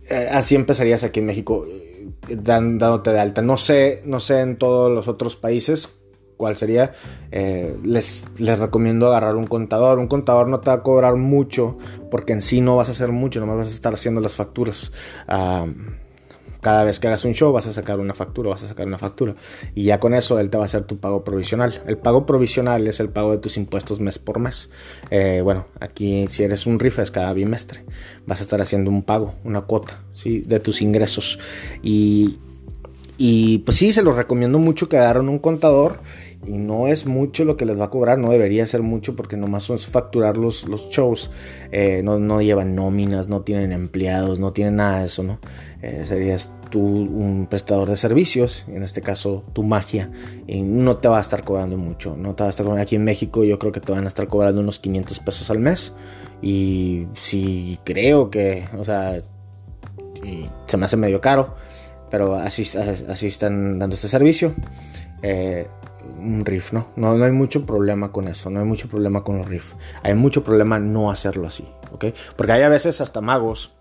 eh, 0.09 0.29
así 0.31 0.55
empezarías 0.55 1.05
aquí 1.05 1.21
en 1.21 1.27
México, 1.27 1.67
eh, 1.69 2.17
dándote 2.29 3.11
de 3.13 3.21
alta. 3.21 3.43
No 3.43 3.57
sé, 3.57 4.03
no 4.05 4.21
sé 4.21 4.41
en 4.41 4.57
todos 4.57 4.91
los 4.93 5.09
otros 5.09 5.37
países 5.37 5.97
cuál 6.37 6.57
sería. 6.57 6.93
Eh, 7.31 7.77
les, 7.85 8.29
les 8.39 8.59
recomiendo 8.59 9.09
agarrar 9.09 9.37
un 9.37 9.47
contador. 9.47 9.99
Un 9.99 10.09
contador 10.09 10.49
no 10.49 10.61
te 10.61 10.71
va 10.71 10.77
a 10.77 10.83
cobrar 10.83 11.17
mucho 11.17 11.79
porque 12.11 12.33
en 12.33 12.43
sí 12.43 12.61
no 12.61 12.77
vas 12.77 12.89
a 12.89 12.93
hacer 12.93 13.13
mucho, 13.13 13.41
nomás 13.41 13.57
vas 13.57 13.69
a 13.69 13.71
estar 13.71 13.95
haciendo 13.95 14.21
las 14.21 14.37
facturas 14.37 14.93
cada 16.65 16.83
vez 16.83 16.99
que 16.99 17.09
hagas 17.09 17.27
un 17.27 17.35
show 17.35 17.53
vas 17.53 17.67
a 17.67 17.75
sacar 17.75 18.01
una 18.01 18.15
factura, 18.15 18.49
vas 18.49 18.63
a 18.65 18.69
sacar 18.69 18.87
una 18.87 18.97
factura. 18.97 19.35
Y 19.75 19.85
ya 19.85 20.01
con 20.01 20.15
eso 20.15 20.41
él 20.41 20.49
te 20.49 20.57
va 20.57 20.65
a 20.65 20.67
hacer 20.67 20.85
tu 20.85 20.97
pago 20.97 21.23
provisional. 21.23 21.83
El 21.87 21.99
pago 21.99 22.25
provisional 22.25 22.89
es 22.89 23.01
el 23.01 23.11
pago 23.11 23.33
de 23.33 23.39
tus 23.39 23.59
impuestos 23.59 24.01
mes 24.01 24.19
por 24.19 24.41
mes. 24.41 24.71
Eh, 25.11 25.43
bueno, 25.45 25.67
aquí 25.79 26.27
si 26.29 26.43
eres 26.43 26.65
un 26.65 26.81
RIF 26.81 27.01
es 27.01 27.11
cada 27.11 27.35
bimestre. 27.35 27.85
Vas 28.27 28.41
a 28.41 28.45
estar 28.45 28.63
haciendo 28.63 28.91
un 28.91 29.03
pago, 29.03 29.35
una 29.45 29.61
cuota, 29.61 30.01
¿sí? 30.15 30.41
De 30.41 30.59
tus 30.59 30.81
ingresos. 30.81 31.39
Y, 31.83 32.39
y 33.17 33.59
pues 33.59 33.77
sí, 33.77 33.93
se 33.93 34.03
los 34.03 34.17
recomiendo 34.17 34.59
mucho 34.59 34.89
que 34.89 34.99
agarren 34.99 35.29
un 35.29 35.39
contador 35.39 36.01
y 36.47 36.59
no 36.59 36.89
es 36.89 37.07
mucho 37.07 37.45
lo 37.45 37.57
que 37.57 37.65
les 37.65 37.79
va 37.79 37.87
a 37.87 37.91
cobrar, 37.91 38.19
no 38.19 38.31
debería 38.31 38.67
ser 38.67 38.83
mucho 38.83 39.17
porque 39.17 39.37
nomás 39.37 39.71
es 39.71 39.87
facturar 39.87 40.37
los, 40.37 40.69
los 40.69 40.89
shows, 40.91 41.31
eh, 41.73 42.03
no, 42.03 42.43
llevan 42.43 42.75
nóminas, 42.75 43.29
no 43.29 43.43
tienen 43.43 43.73
empleados, 43.73 44.41
no 44.41 44.53
tienen 44.53 44.77
nada 44.77 45.01
de 45.01 45.07
eso, 45.07 45.23
¿no? 45.23 45.39
Eh, 45.83 46.03
serías 46.05 46.51
tú 46.71 46.81
un 46.81 47.47
prestador 47.49 47.89
de 47.89 47.97
servicios, 47.97 48.67
en 48.69 48.83
este 48.83 49.01
caso 49.01 49.45
tu 49.53 49.63
magia, 49.63 50.11
y 50.47 50.63
no 50.63 50.97
te 50.97 51.09
va 51.09 51.19
a 51.19 51.21
estar 51.21 51.45
cobrando 51.45 51.79
mucho, 51.79 52.17
no 52.17 52.35
te 52.35 52.43
va 52.43 52.49
a 52.49 52.51
estar 52.51 52.65
Aquí 52.79 52.97
en 52.97 53.05
México 53.05 53.45
yo 53.45 53.59
creo 53.59 53.73
que 53.73 53.81
te 53.81 53.93
van 53.93 54.05
a 54.05 54.09
estar 54.09 54.27
cobrando 54.27 54.61
unos 54.61 54.79
500 54.79 55.21
pesos 55.21 55.51
al 55.51 55.61
mes 55.61 55.93
y 56.43 57.07
si 57.15 57.79
creo 57.85 58.31
que, 58.31 58.67
o 58.77 58.85
sea, 58.85 59.19
se 60.67 60.77
me 60.77 60.87
hace 60.87 60.97
medio 60.97 61.21
caro, 61.21 61.55
pero 62.15 62.37
así, 62.37 62.63
así 62.79 63.27
están 63.27 63.81
dando 63.81 63.97
este 63.97 64.07
servicio. 64.07 64.55
Eh, 65.21 65.67
un 66.17 66.45
riff, 66.45 66.73
¿no? 66.73 66.87
¿no? 66.95 67.11
hay 67.25 67.33
mucho 67.33 67.67
problema 67.67 68.13
con 68.13 68.29
eso, 68.29 68.51
no 68.51 68.61
hay 68.61 68.65
mucho 68.65 68.87
problema 68.89 69.25
con 69.25 69.39
los 69.39 69.49
riff. 69.49 69.73
Hay 70.05 70.15
mucho 70.15 70.45
problema 70.45 70.79
no 70.79 71.11
hacerlo 71.11 71.49
así, 71.49 71.69
¿ok? 71.91 72.05
Porque 72.37 72.53
hay 72.53 72.63
a 72.63 72.69
veces 72.69 73.01
hasta 73.01 73.21
magos 73.21 73.75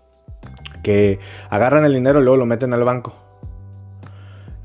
que 0.82 1.20
agarran 1.48 1.84
el 1.84 1.94
dinero 1.94 2.18
y 2.18 2.24
luego 2.24 2.38
lo 2.38 2.44
meten 2.44 2.72
al 2.72 2.82
banco. 2.82 3.14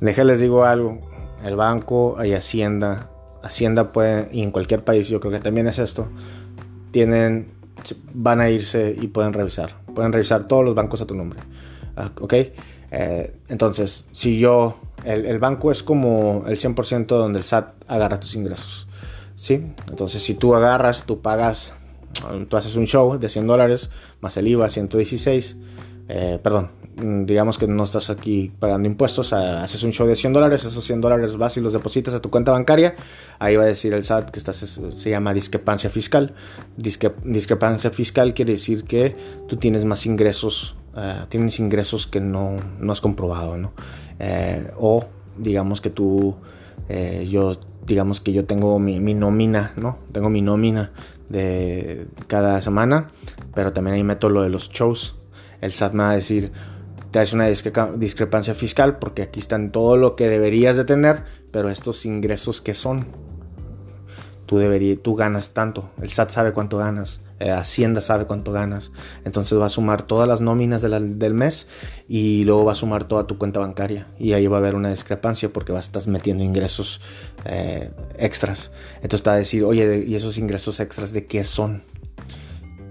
Déjales 0.01 0.39
digo 0.39 0.65
algo, 0.65 1.07
el 1.43 1.55
banco 1.55 2.15
hay 2.17 2.33
Hacienda, 2.33 3.11
Hacienda 3.43 3.91
puede, 3.91 4.29
y 4.31 4.41
en 4.41 4.49
cualquier 4.49 4.83
país 4.83 5.09
yo 5.09 5.19
creo 5.19 5.31
que 5.31 5.41
también 5.41 5.67
es 5.67 5.77
esto, 5.77 6.07
tienen, 6.89 7.51
van 8.15 8.41
a 8.41 8.49
irse 8.49 8.95
y 8.99 9.09
pueden 9.09 9.31
revisar, 9.31 9.75
pueden 9.93 10.11
revisar 10.11 10.47
todos 10.47 10.65
los 10.65 10.73
bancos 10.73 11.01
a 11.01 11.05
tu 11.05 11.13
nombre, 11.13 11.39
ah, 11.95 12.09
¿ok? 12.19 12.33
Eh, 12.91 13.35
entonces, 13.49 14.07
si 14.11 14.39
yo 14.39 14.79
el, 15.03 15.39
banco 15.39 15.71
es 15.71 15.83
como 15.83 16.43
el 16.47 16.57
100% 16.57 17.05
donde 17.05 17.39
el 17.39 17.45
SAT 17.45 17.73
agarra 17.87 18.19
tus 18.19 18.35
ingresos. 18.35 18.87
¿sí? 19.35 19.65
Entonces, 19.89 20.21
si 20.21 20.35
tú 20.35 20.55
agarras, 20.55 21.05
tú 21.05 21.21
pagas, 21.21 21.73
tú 22.49 22.57
haces 22.57 22.75
un 22.75 22.85
show 22.85 23.17
de 23.17 23.29
100 23.29 23.47
dólares 23.47 23.89
más 24.21 24.35
el 24.37 24.47
IVA 24.47 24.69
116, 24.69 25.57
eh, 26.09 26.39
perdón, 26.41 26.71
digamos 27.25 27.57
que 27.57 27.67
no 27.67 27.83
estás 27.83 28.09
aquí 28.09 28.51
pagando 28.59 28.87
impuestos, 28.87 29.31
haces 29.31 29.83
un 29.83 29.91
show 29.91 30.07
de 30.07 30.15
100 30.15 30.33
dólares, 30.33 30.65
esos 30.65 30.83
100 30.83 31.01
dólares 31.01 31.37
vas 31.37 31.55
y 31.57 31.61
los 31.61 31.73
depositas 31.73 32.13
a 32.13 32.19
tu 32.19 32.29
cuenta 32.29 32.51
bancaria, 32.51 32.95
ahí 33.37 33.55
va 33.55 33.63
a 33.63 33.67
decir 33.67 33.93
el 33.93 34.03
SAT 34.03 34.31
que 34.31 34.39
estás, 34.39 34.57
se 34.57 35.09
llama 35.09 35.33
discrepancia 35.33 35.89
fiscal. 35.89 36.33
discrepancia 36.75 37.91
fiscal 37.91 38.33
quiere 38.33 38.53
decir 38.53 38.83
que 38.83 39.15
tú 39.47 39.57
tienes 39.57 39.85
más 39.85 40.05
ingresos, 40.05 40.75
eh, 40.95 41.25
tienes 41.29 41.59
ingresos 41.59 42.07
que 42.07 42.19
no, 42.19 42.57
no 42.79 42.91
has 42.91 43.01
comprobado, 43.01 43.57
¿no? 43.57 43.73
Eh, 44.19 44.71
o 44.77 45.05
digamos 45.37 45.81
que 45.81 45.89
tú, 45.89 46.35
eh, 46.89 47.27
yo, 47.29 47.57
digamos 47.85 48.21
que 48.21 48.33
yo 48.33 48.45
tengo 48.45 48.79
mi, 48.79 48.99
nómina, 49.13 49.73
¿no? 49.75 49.99
Tengo 50.11 50.29
mi 50.29 50.41
nómina 50.41 50.91
de 51.29 52.07
cada 52.27 52.61
semana, 52.61 53.07
pero 53.53 53.71
también 53.71 53.95
ahí 53.95 54.03
meto 54.03 54.29
lo 54.29 54.41
de 54.41 54.49
los 54.49 54.69
shows. 54.69 55.15
El 55.61 55.71
SAT 55.71 55.93
me 55.93 56.03
va 56.03 56.11
a 56.11 56.15
decir, 56.15 56.51
traes 57.11 57.33
una 57.33 57.47
discrepancia 57.47 58.53
fiscal 58.53 58.97
porque 58.97 59.21
aquí 59.21 59.39
están 59.39 59.71
todo 59.71 59.97
lo 59.97 60.15
que 60.15 60.27
deberías 60.27 60.75
de 60.75 60.85
tener, 60.85 61.23
pero 61.51 61.69
estos 61.69 62.05
ingresos 62.05 62.61
que 62.61 62.73
son, 62.73 63.07
tú, 64.45 64.57
deberías, 64.57 64.99
tú 65.01 65.15
ganas 65.15 65.53
tanto, 65.53 65.91
el 66.01 66.09
SAT 66.09 66.29
sabe 66.31 66.51
cuánto 66.53 66.77
ganas, 66.77 67.21
eh, 67.39 67.51
Hacienda 67.51 68.01
sabe 68.01 68.25
cuánto 68.25 68.51
ganas. 68.51 68.91
Entonces 69.25 69.57
va 69.59 69.67
a 69.67 69.69
sumar 69.69 70.03
todas 70.03 70.27
las 70.27 70.41
nóminas 70.41 70.81
del 70.81 71.33
mes 71.33 71.67
y 72.07 72.43
luego 72.43 72.65
va 72.65 72.73
a 72.73 72.75
sumar 72.75 73.05
toda 73.05 73.27
tu 73.27 73.37
cuenta 73.37 73.59
bancaria. 73.59 74.07
Y 74.19 74.33
ahí 74.33 74.47
va 74.47 74.57
a 74.57 74.59
haber 74.59 74.75
una 74.75 74.89
discrepancia 74.89 75.49
porque 75.49 75.71
vas 75.71 75.85
a 75.85 75.97
estar 75.97 76.11
metiendo 76.11 76.43
ingresos 76.43 77.01
eh, 77.45 77.91
extras. 78.17 78.71
Entonces 78.95 79.23
te 79.23 79.29
va 79.29 79.35
a 79.35 79.39
decir, 79.39 79.63
oye, 79.63 80.03
¿y 80.05 80.15
esos 80.15 80.37
ingresos 80.37 80.79
extras 80.79 81.13
de 81.13 81.25
qué 81.25 81.43
son? 81.43 81.83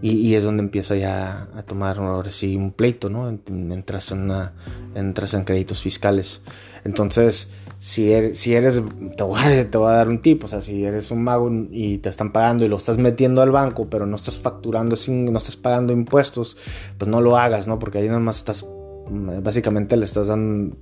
Y, 0.01 0.37
es 0.37 0.45
donde 0.45 0.63
empieza 0.63 0.95
ya 0.95 1.49
a 1.57 1.63
tomar 1.63 1.99
ahora 1.99 2.31
sí 2.31 2.55
un 2.55 2.71
pleito, 2.71 3.11
¿no? 3.11 3.29
Entras 3.29 4.13
en, 4.13 4.21
una, 4.21 4.53
entras 4.95 5.35
en 5.35 5.43
créditos 5.43 5.83
fiscales. 5.83 6.41
Entonces, 6.85 7.51
si 7.79 8.13
eres, 8.13 8.39
si 8.39 8.55
eres 8.55 8.83
te, 9.17 9.23
voy 9.23 9.41
a, 9.41 9.91
dar 9.91 10.09
un 10.09 10.21
tip, 10.21 10.45
o 10.45 10.49
sea, 10.49 10.61
si 10.61 10.85
eres 10.85 11.11
un 11.11 11.23
mago 11.23 11.49
y 11.71 11.99
te 11.99 12.09
están 12.09 12.33
pagando 12.33 12.65
y 12.65 12.69
lo 12.69 12.77
estás 12.77 12.99
metiendo 12.99 13.41
al 13.41 13.53
banco, 13.53 13.89
pero 13.89 14.05
no 14.05 14.17
estás 14.17 14.37
facturando, 14.37 14.97
sin, 14.97 15.27
no 15.33 15.39
estás 15.39 15.57
pagando 15.57 15.93
impuestos, 15.93 16.57
pues 16.99 17.09
no 17.09 17.21
lo 17.21 17.37
hagas, 17.37 17.69
¿no? 17.69 17.79
Porque 17.79 17.99
ahí 17.99 18.09
nada 18.09 18.19
más 18.19 18.39
estás, 18.39 18.67
básicamente 19.09 19.97
le 19.97 20.07
estás 20.07 20.27
dando, 20.27 20.77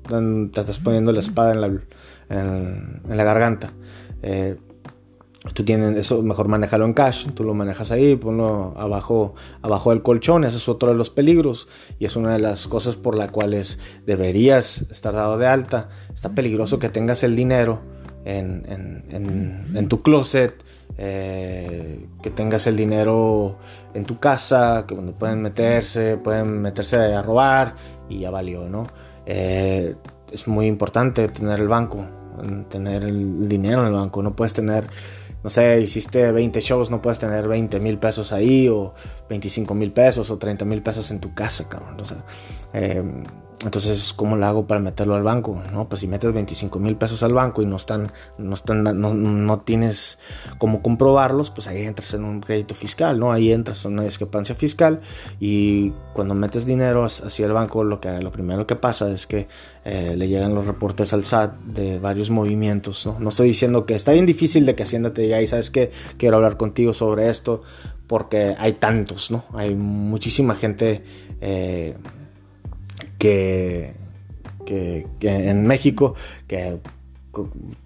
te 0.50 0.60
estás 0.60 0.78
poniendo 0.78 1.12
la 1.12 1.20
espada 1.20 1.52
en 1.52 1.60
la, 1.60 1.66
en, 2.30 3.02
la 3.16 3.24
garganta. 3.24 3.72
Eh, 4.22 4.56
Tú 5.52 5.64
tienes 5.64 5.96
eso, 5.96 6.22
mejor 6.22 6.48
manéjalo 6.48 6.84
en 6.84 6.92
cash, 6.92 7.28
tú 7.34 7.44
lo 7.44 7.54
manejas 7.54 7.92
ahí, 7.92 8.16
ponlo 8.16 8.74
abajo, 8.76 9.34
abajo 9.62 9.90
del 9.90 10.02
colchón, 10.02 10.44
ese 10.44 10.56
es 10.56 10.68
otro 10.68 10.90
de 10.90 10.94
los 10.94 11.10
peligros 11.10 11.68
y 11.98 12.04
es 12.04 12.16
una 12.16 12.32
de 12.32 12.38
las 12.38 12.66
cosas 12.66 12.96
por 12.96 13.16
las 13.16 13.30
cuales 13.30 13.78
deberías 14.06 14.82
estar 14.90 15.14
dado 15.14 15.38
de 15.38 15.46
alta. 15.46 15.88
Está 16.14 16.30
peligroso 16.30 16.78
que 16.78 16.88
tengas 16.88 17.22
el 17.22 17.36
dinero 17.36 17.80
en, 18.26 19.88
tu 19.88 20.02
closet, 20.02 20.62
eh, 20.98 22.06
que 22.22 22.30
tengas 22.30 22.66
el 22.66 22.76
dinero 22.76 23.58
en 23.94 24.04
tu 24.04 24.18
casa, 24.18 24.84
que 24.86 24.94
donde 24.94 25.12
pueden 25.12 25.42
meterse, 25.42 26.16
pueden 26.16 26.60
meterse 26.60 26.96
a 26.96 27.22
robar 27.22 27.76
y 28.08 28.20
ya 28.20 28.30
valió, 28.30 28.68
¿no? 28.68 28.86
Eh, 29.26 29.94
es 30.32 30.48
muy 30.48 30.66
importante 30.66 31.28
tener 31.28 31.60
el 31.60 31.68
banco, 31.68 32.04
tener 32.68 33.04
el 33.04 33.48
dinero 33.48 33.82
en 33.82 33.88
el 33.88 33.94
banco, 33.94 34.22
no 34.22 34.34
puedes 34.34 34.52
tener 34.52 34.88
no 35.46 35.50
sé, 35.50 35.80
hiciste 35.80 36.32
20 36.32 36.60
shows, 36.60 36.90
no 36.90 37.00
puedes 37.00 37.20
tener 37.20 37.46
20 37.46 37.78
mil 37.78 37.98
pesos 37.98 38.32
ahí, 38.32 38.66
o 38.66 38.94
25 39.28 39.74
mil 39.74 39.92
pesos, 39.92 40.30
o 40.30 40.38
30 40.38 40.64
mil 40.64 40.82
pesos 40.82 41.10
en 41.10 41.20
tu 41.20 41.34
casa, 41.34 41.68
cabrón. 41.68 41.96
Eh, 42.72 43.02
entonces, 43.64 44.12
¿cómo 44.12 44.36
lo 44.36 44.46
hago 44.46 44.66
para 44.66 44.80
meterlo 44.80 45.14
al 45.14 45.22
banco? 45.22 45.62
No, 45.72 45.88
pues 45.88 46.00
si 46.00 46.06
metes 46.06 46.30
25 46.32 46.78
mil 46.78 46.96
pesos 46.96 47.22
al 47.22 47.32
banco 47.32 47.62
y 47.62 47.66
no 47.66 47.76
están, 47.76 48.12
no 48.36 48.54
están, 48.54 48.82
no, 48.82 49.60
tienes 49.60 50.18
cómo 50.58 50.82
comprobarlos, 50.82 51.50
pues 51.50 51.66
ahí 51.66 51.82
entras 51.82 52.12
en 52.12 52.24
un 52.24 52.40
crédito 52.40 52.74
fiscal, 52.74 53.18
¿no? 53.18 53.32
Ahí 53.32 53.52
entras 53.52 53.84
en 53.86 53.94
una 53.94 54.02
discrepancia 54.02 54.54
fiscal 54.54 55.00
y 55.40 55.92
cuando 56.12 56.34
metes 56.34 56.66
dinero 56.66 57.04
hacia 57.04 57.46
el 57.46 57.52
banco, 57.52 57.82
lo 57.82 57.98
que 57.98 58.20
lo 58.20 58.30
primero 58.30 58.66
que 58.66 58.76
pasa 58.76 59.10
es 59.10 59.26
que 59.26 59.48
eh, 59.84 60.14
le 60.16 60.28
llegan 60.28 60.54
los 60.54 60.66
reportes 60.66 61.14
al 61.14 61.24
SAT 61.24 61.56
de 61.64 61.98
varios 61.98 62.28
movimientos, 62.28 63.06
¿no? 63.06 63.18
No 63.18 63.30
estoy 63.30 63.48
diciendo 63.48 63.86
que 63.86 63.94
está 63.94 64.12
bien 64.12 64.26
difícil 64.26 64.66
de 64.66 64.74
que 64.74 64.82
Hacienda 64.82 65.14
te 65.14 65.22
diga, 65.22 65.40
y 65.40 65.46
sabes 65.46 65.70
que 65.70 65.90
quiero 66.18 66.36
hablar 66.36 66.58
contigo 66.58 66.92
sobre 66.92 67.30
esto, 67.30 67.62
porque 68.06 68.54
hay 68.58 68.74
tantos, 68.74 69.30
¿no? 69.30 69.44
Hay 69.52 69.74
muchísima 69.74 70.54
gente. 70.54 71.02
Eh, 71.40 71.94
que, 73.18 73.94
que, 74.64 75.06
en 75.20 75.66
México 75.66 76.14
que 76.46 76.78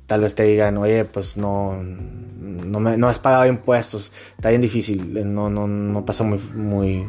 tal 0.07 0.21
vez 0.21 0.35
te 0.35 0.45
digan, 0.45 0.77
oye, 0.79 1.05
pues 1.05 1.37
no, 1.37 1.83
no, 1.83 2.81
me, 2.81 2.97
no 2.97 3.09
has 3.09 3.19
pagado 3.19 3.47
impuestos, 3.47 4.13
está 4.37 4.51
bien 4.51 4.61
difícil, 4.61 5.13
no, 5.35 5.51
no, 5.51 5.67
no 5.67 6.05
pasa 6.05 6.25
muy, 6.25 6.39
muy 6.55 7.07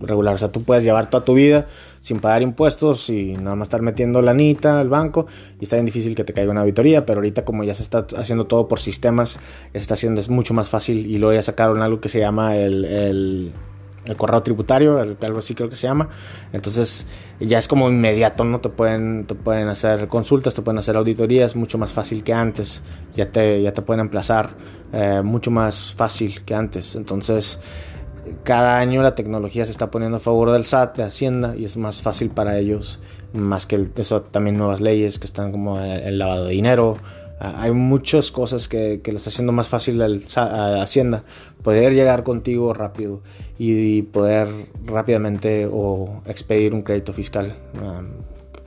regular. 0.00 0.34
O 0.34 0.38
sea, 0.38 0.48
tú 0.48 0.62
puedes 0.62 0.84
llevar 0.84 1.10
toda 1.10 1.24
tu 1.24 1.34
vida 1.34 1.66
sin 2.00 2.20
pagar 2.20 2.42
impuestos 2.42 3.08
y 3.10 3.32
nada 3.32 3.56
más 3.56 3.66
estar 3.66 3.82
metiendo 3.82 4.22
la 4.22 4.32
anita 4.32 4.78
al 4.80 4.88
banco 4.88 5.26
y 5.60 5.64
está 5.64 5.76
bien 5.76 5.86
difícil 5.86 6.14
que 6.14 6.24
te 6.24 6.32
caiga 6.32 6.50
una 6.50 6.60
auditoría, 6.60 7.06
pero 7.06 7.18
ahorita 7.18 7.44
como 7.44 7.64
ya 7.64 7.74
se 7.74 7.82
está 7.82 8.06
haciendo 8.16 8.46
todo 8.46 8.68
por 8.68 8.80
sistemas, 8.80 9.38
está 9.72 9.94
haciendo 9.94 10.20
es 10.20 10.28
mucho 10.28 10.54
más 10.54 10.68
fácil 10.68 11.06
y 11.06 11.18
luego 11.18 11.34
ya 11.34 11.42
sacaron 11.42 11.82
algo 11.82 12.00
que 12.00 12.08
se 12.08 12.20
llama 12.20 12.56
el, 12.56 12.84
el, 12.84 13.52
correo 14.16 14.40
tributario, 14.40 15.00
algo 15.00 15.38
así 15.40 15.56
creo 15.56 15.68
que 15.68 15.74
se 15.74 15.88
llama. 15.88 16.08
Entonces 16.52 17.08
ya 17.40 17.58
es 17.58 17.66
como 17.66 17.88
inmediato, 17.88 18.44
¿no? 18.44 18.60
Te 18.60 18.68
pueden, 18.68 19.26
te 19.26 19.34
pueden 19.34 19.66
hacer 19.66 20.06
consultas, 20.06 20.54
te 20.54 20.62
pueden 20.62 20.78
hacer 20.78 20.96
auditorías 20.96 21.56
mucho 21.56 21.76
más 21.76 21.92
fácil 21.92 22.22
que 22.22 22.32
antes, 22.32 22.82
ya 23.14 23.32
te, 23.32 23.60
ya 23.62 23.74
te 23.74 23.82
pueden 23.82 24.02
emplazar 24.02 24.50
eh, 24.92 25.22
mucho 25.24 25.50
más 25.50 25.92
fácil 25.92 26.44
que 26.44 26.54
antes. 26.54 26.94
Entonces 26.94 27.58
cada 28.42 28.78
año 28.78 29.02
la 29.02 29.14
tecnología 29.14 29.64
se 29.64 29.70
está 29.70 29.90
poniendo 29.90 30.18
a 30.18 30.20
favor 30.20 30.50
del 30.52 30.64
SAT, 30.64 30.96
de 30.96 31.02
Hacienda, 31.04 31.54
y 31.56 31.64
es 31.64 31.76
más 31.76 32.02
fácil 32.02 32.30
para 32.30 32.58
ellos, 32.58 33.00
más 33.32 33.66
que 33.66 33.88
eso 33.96 34.22
también 34.22 34.56
nuevas 34.56 34.80
leyes 34.80 35.18
que 35.18 35.26
están 35.26 35.52
como 35.52 35.80
el 35.80 36.18
lavado 36.18 36.46
de 36.46 36.52
dinero. 36.52 36.96
Ah, 37.38 37.56
hay 37.58 37.72
muchas 37.72 38.32
cosas 38.32 38.66
que, 38.66 39.00
que 39.02 39.12
le 39.12 39.18
está 39.18 39.28
haciendo 39.28 39.52
más 39.52 39.68
fácil 39.68 40.00
a 40.00 40.82
Hacienda 40.82 41.24
poder 41.62 41.92
llegar 41.92 42.22
contigo 42.22 42.72
rápido 42.72 43.20
y 43.58 44.02
poder 44.02 44.48
rápidamente 44.84 45.68
o 45.70 46.22
expedir 46.26 46.72
un 46.72 46.82
crédito 46.82 47.12
fiscal 47.12 47.56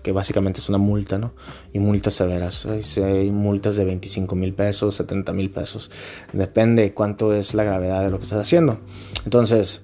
que 0.01 0.11
básicamente 0.11 0.59
es 0.59 0.69
una 0.69 0.77
multa, 0.77 1.17
¿no? 1.17 1.33
Y 1.73 1.79
multas 1.79 2.13
severas, 2.13 2.65
hay 2.65 3.31
multas 3.31 3.75
de 3.75 3.85
25 3.85 4.35
mil 4.35 4.53
pesos, 4.53 4.95
70 4.95 5.33
mil 5.33 5.51
pesos, 5.51 5.91
depende 6.33 6.93
cuánto 6.93 7.33
es 7.33 7.53
la 7.53 7.63
gravedad 7.63 8.03
de 8.03 8.09
lo 8.09 8.17
que 8.17 8.23
estás 8.23 8.39
haciendo. 8.39 8.79
Entonces, 9.25 9.81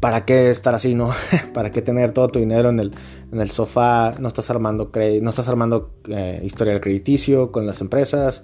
¿para 0.00 0.24
qué 0.24 0.50
estar 0.50 0.74
así, 0.74 0.94
no? 0.94 1.12
¿Para 1.54 1.70
qué 1.70 1.82
tener 1.82 2.12
todo 2.12 2.28
tu 2.28 2.38
dinero 2.38 2.68
en 2.68 2.80
el, 2.80 2.92
en 3.32 3.40
el 3.40 3.50
sofá? 3.50 4.14
No 4.18 4.28
estás 4.28 4.50
armando, 4.50 4.90
no 5.22 5.30
estás 5.30 5.48
armando 5.48 5.94
eh, 6.08 6.42
historial 6.44 6.80
crediticio 6.80 7.50
con 7.50 7.66
las 7.66 7.80
empresas, 7.80 8.42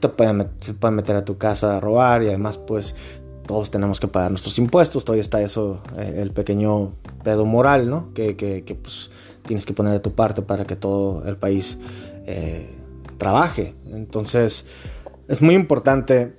te 0.00 0.08
pueden, 0.08 0.48
pueden 0.78 0.96
meter 0.96 1.16
a 1.16 1.24
tu 1.24 1.38
casa 1.38 1.76
a 1.76 1.80
robar 1.80 2.22
y 2.22 2.28
además 2.28 2.58
pues 2.58 2.94
todos 3.46 3.70
tenemos 3.70 4.00
que 4.00 4.08
pagar 4.08 4.30
nuestros 4.30 4.58
impuestos, 4.58 5.04
todavía 5.04 5.22
está 5.22 5.40
eso, 5.40 5.80
eh, 5.96 6.18
el 6.18 6.32
pequeño 6.32 6.92
pedo 7.22 7.46
moral, 7.46 7.88
¿no? 7.88 8.12
Que, 8.12 8.36
que, 8.36 8.62
pues 8.74 9.10
tienes 9.46 9.64
que 9.64 9.72
poner 9.72 9.92
de 9.92 10.00
tu 10.00 10.12
parte 10.12 10.42
para 10.42 10.64
que 10.64 10.76
todo 10.76 11.26
el 11.26 11.36
país 11.36 11.78
eh, 12.26 12.74
trabaje. 13.18 13.74
Entonces, 13.92 14.66
es 15.28 15.40
muy 15.40 15.54
importante, 15.54 16.36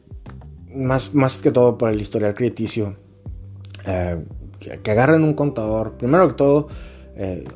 más, 0.75 1.13
más 1.13 1.37
que 1.37 1.51
todo 1.51 1.77
por 1.77 1.89
el 1.89 1.99
historial 1.99 2.33
crediticio, 2.33 2.97
eh, 3.85 4.23
que, 4.59 4.91
agarren 4.91 5.23
un 5.23 5.33
contador. 5.33 5.93
Primero 5.93 6.27
que 6.27 6.33
todo, 6.33 6.67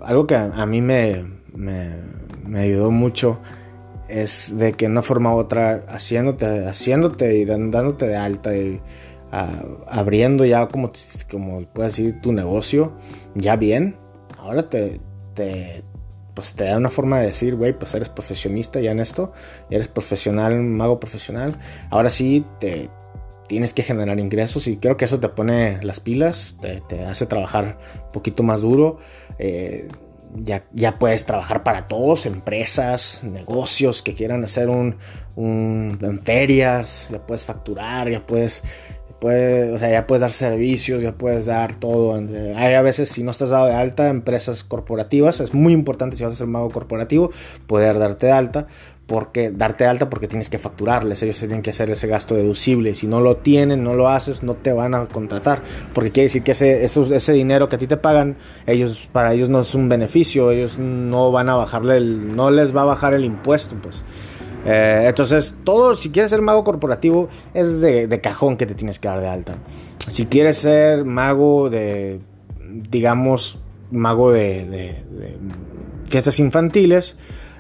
algo 0.02 0.26
que 0.26 0.36
a, 0.36 0.66
mí 0.66 0.82
me, 0.82 1.26
me, 1.54 2.60
ayudó 2.60 2.90
mucho 2.90 3.38
es 4.08 4.58
de 4.58 4.74
que 4.74 4.88
una 4.88 5.02
forma 5.02 5.36
u 5.36 5.38
otra, 5.38 5.84
haciéndote, 5.88 6.68
haciéndote 6.68 7.38
y 7.38 7.46
dándote 7.46 8.08
de 8.08 8.16
alta 8.16 8.56
y 8.56 8.82
abriendo 9.32 10.46
ya 10.46 10.68
como, 10.68 10.92
como 11.30 11.64
puedes 11.66 11.96
decir 11.96 12.22
tu 12.22 12.34
negocio, 12.34 12.94
ya 13.34 13.56
bien, 13.56 13.98
ahora 14.38 14.68
te, 14.68 15.00
te, 15.34 15.84
pues 16.34 16.54
te 16.54 16.66
da 16.66 16.78
una 16.78 16.90
forma 16.90 17.20
de 17.20 17.28
decir, 17.28 17.56
güey, 17.56 17.78
pues 17.78 17.94
eres 17.94 18.10
profesionista 18.10 18.80
ya 18.82 18.92
en 18.92 19.00
esto, 19.00 19.32
eres 19.70 19.88
profesional, 19.88 20.58
mago 20.58 21.00
profesional, 21.00 21.58
ahora 21.90 22.10
sí 22.10 22.46
te 22.60 22.90
tienes 23.48 23.74
que 23.74 23.84
generar 23.84 24.18
ingresos 24.20 24.68
y 24.68 24.78
creo 24.78 24.96
que 24.96 25.04
eso 25.04 25.20
te 25.20 25.28
pone 25.28 25.80
las 25.84 26.00
pilas, 26.00 26.58
te, 26.62 27.04
hace 27.04 27.26
trabajar 27.26 27.78
un 28.06 28.12
poquito 28.14 28.44
más 28.44 28.62
duro. 28.62 29.00
Eh, 29.40 29.90
ya, 30.34 30.64
ya, 30.72 30.98
puedes 30.98 31.26
trabajar 31.26 31.62
para 31.62 31.90
todos, 31.90 32.26
empresas, 32.26 33.22
negocios 33.26 34.02
que 34.02 34.14
quieran 34.14 34.46
hacer 34.46 34.70
un, 34.70 34.96
un, 35.36 35.98
en 36.02 36.22
ferias, 36.22 37.10
ya 37.12 37.28
puedes 37.28 37.46
facturar, 37.46 38.10
ya 38.10 38.26
puedes 38.26 38.64
o 39.22 39.78
sea, 39.78 39.90
ya 39.90 40.08
puedes 40.08 40.22
dar 40.22 40.32
servicios, 40.32 41.02
ya 41.02 41.14
puedes 41.14 41.46
dar 41.46 41.76
todo. 41.76 42.16
Hay 42.56 42.74
a 42.74 42.82
veces, 42.82 43.10
si 43.10 43.24
no 43.24 43.32
estás 43.32 43.52
dado 43.52 43.68
de 43.68 43.74
alta, 43.74 44.10
empresas 44.10 44.64
corporativas, 44.64 45.40
es 45.40 45.54
muy 45.54 45.74
importante 45.74 46.18
si 46.18 46.24
vas 46.24 46.34
a 46.34 46.38
ser 46.38 46.48
mago 46.48 46.70
corporativo, 46.72 47.32
poder 47.68 48.00
darte 48.00 48.28
de 48.28 48.32
alta, 48.32 48.68
porque 49.06 49.52
darte 49.52 49.86
alta 49.86 50.10
porque 50.10 50.28
tienes 50.28 50.50
que 50.50 50.58
facturarles, 50.58 51.22
ellos 51.22 51.38
tienen 51.38 51.62
que 51.62 51.70
hacer 51.72 51.90
ese 51.92 52.08
gasto 52.08 52.34
deducible. 52.34 52.96
Si 52.96 53.08
no 53.08 53.20
lo 53.20 53.38
tienen, 53.38 53.84
no 53.84 53.94
lo 53.94 54.10
haces, 54.10 54.42
no 54.42 54.56
te 54.56 54.74
van 54.74 54.96
a 54.96 55.06
contratar, 55.06 55.62
porque 55.94 56.12
quiere 56.12 56.26
decir 56.26 56.44
que 56.44 56.54
ese, 56.54 56.84
ese, 56.84 57.34
dinero 57.34 57.70
que 57.70 57.76
a 57.76 57.80
ti 57.80 57.88
te 57.88 57.98
pagan, 57.98 58.38
ellos, 58.66 59.10
para 59.12 59.34
ellos 59.34 59.50
no 59.50 59.62
es 59.62 59.76
un 59.76 59.90
beneficio, 59.90 60.50
ellos 60.50 60.78
no 60.80 61.32
van 61.32 61.50
a 61.50 61.56
bajarle 61.56 61.98
el, 61.98 62.36
no 62.36 62.50
les 62.50 62.76
va 62.76 62.82
a 62.84 62.86
bajar 62.86 63.14
el 63.14 63.26
impuesto, 63.26 63.76
pues. 63.76 64.04
Eh, 64.66 65.06
entonces, 65.08 65.56
todo, 65.64 65.96
si 65.96 66.10
quieres 66.12 66.30
ser 66.30 66.42
mago 66.42 66.64
corporativo, 66.64 67.30
es 67.54 67.82
de, 67.82 68.22
cajón 68.22 68.58
que 68.58 68.66
te 68.66 68.76
tienes 68.76 69.00
que 69.00 69.08
dar 69.08 69.20
de 69.20 69.28
alta. 69.28 69.56
Si 70.08 70.26
quieres 70.26 70.58
ser 70.58 71.06
mago 71.06 71.70
de, 71.70 72.20
digamos, 72.90 73.60
mago 73.92 74.32
de, 74.32 75.04
fiestas 76.08 76.40
infantiles, 76.40 77.18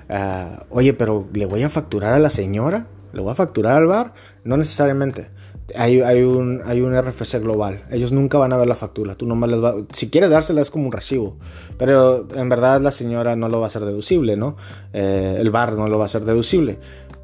eh, 0.09 0.57
oye, 0.69 0.93
pero 0.93 1.27
¿le 1.33 1.45
voy 1.45 1.63
a 1.63 1.69
facturar 1.69 2.13
a 2.13 2.19
la 2.19 2.29
señora? 2.29 2.87
¿Le 3.13 3.21
voy 3.21 3.31
a 3.31 3.35
facturar 3.35 3.77
al 3.77 3.87
bar? 3.87 4.13
No 4.43 4.57
necesariamente. 4.57 5.29
Hay, 5.75 6.21
un, 6.23 6.61
hay 6.65 6.81
un 6.81 6.99
RFC 6.99 7.39
global. 7.39 7.83
Ellos 7.91 8.11
nunca 8.11 8.37
van 8.37 8.53
a 8.53 8.57
ver 8.57 8.67
la 8.67 8.75
factura. 8.75 9.15
Tú 9.15 9.25
nomás 9.25 9.49
les 9.49 9.59
si 9.93 10.09
quieres 10.09 10.29
dársela 10.29 10.61
es 10.61 10.69
como 10.69 10.85
un 10.85 10.91
recibo. 10.91 11.37
Pero 11.77 12.27
en 12.35 12.49
verdad 12.49 12.81
la 12.81 12.91
señora 12.91 13.35
no 13.35 13.49
lo 13.49 13.59
va 13.59 13.65
a 13.65 13.67
hacer 13.67 13.85
deducible, 13.85 14.37
¿no? 14.37 14.55
Eh, 14.93 15.37
el 15.39 15.51
bar 15.51 15.73
no 15.73 15.87
lo 15.87 15.97
va 15.97 16.05
a 16.05 16.07
hacer 16.07 16.25
deducible. 16.25 16.77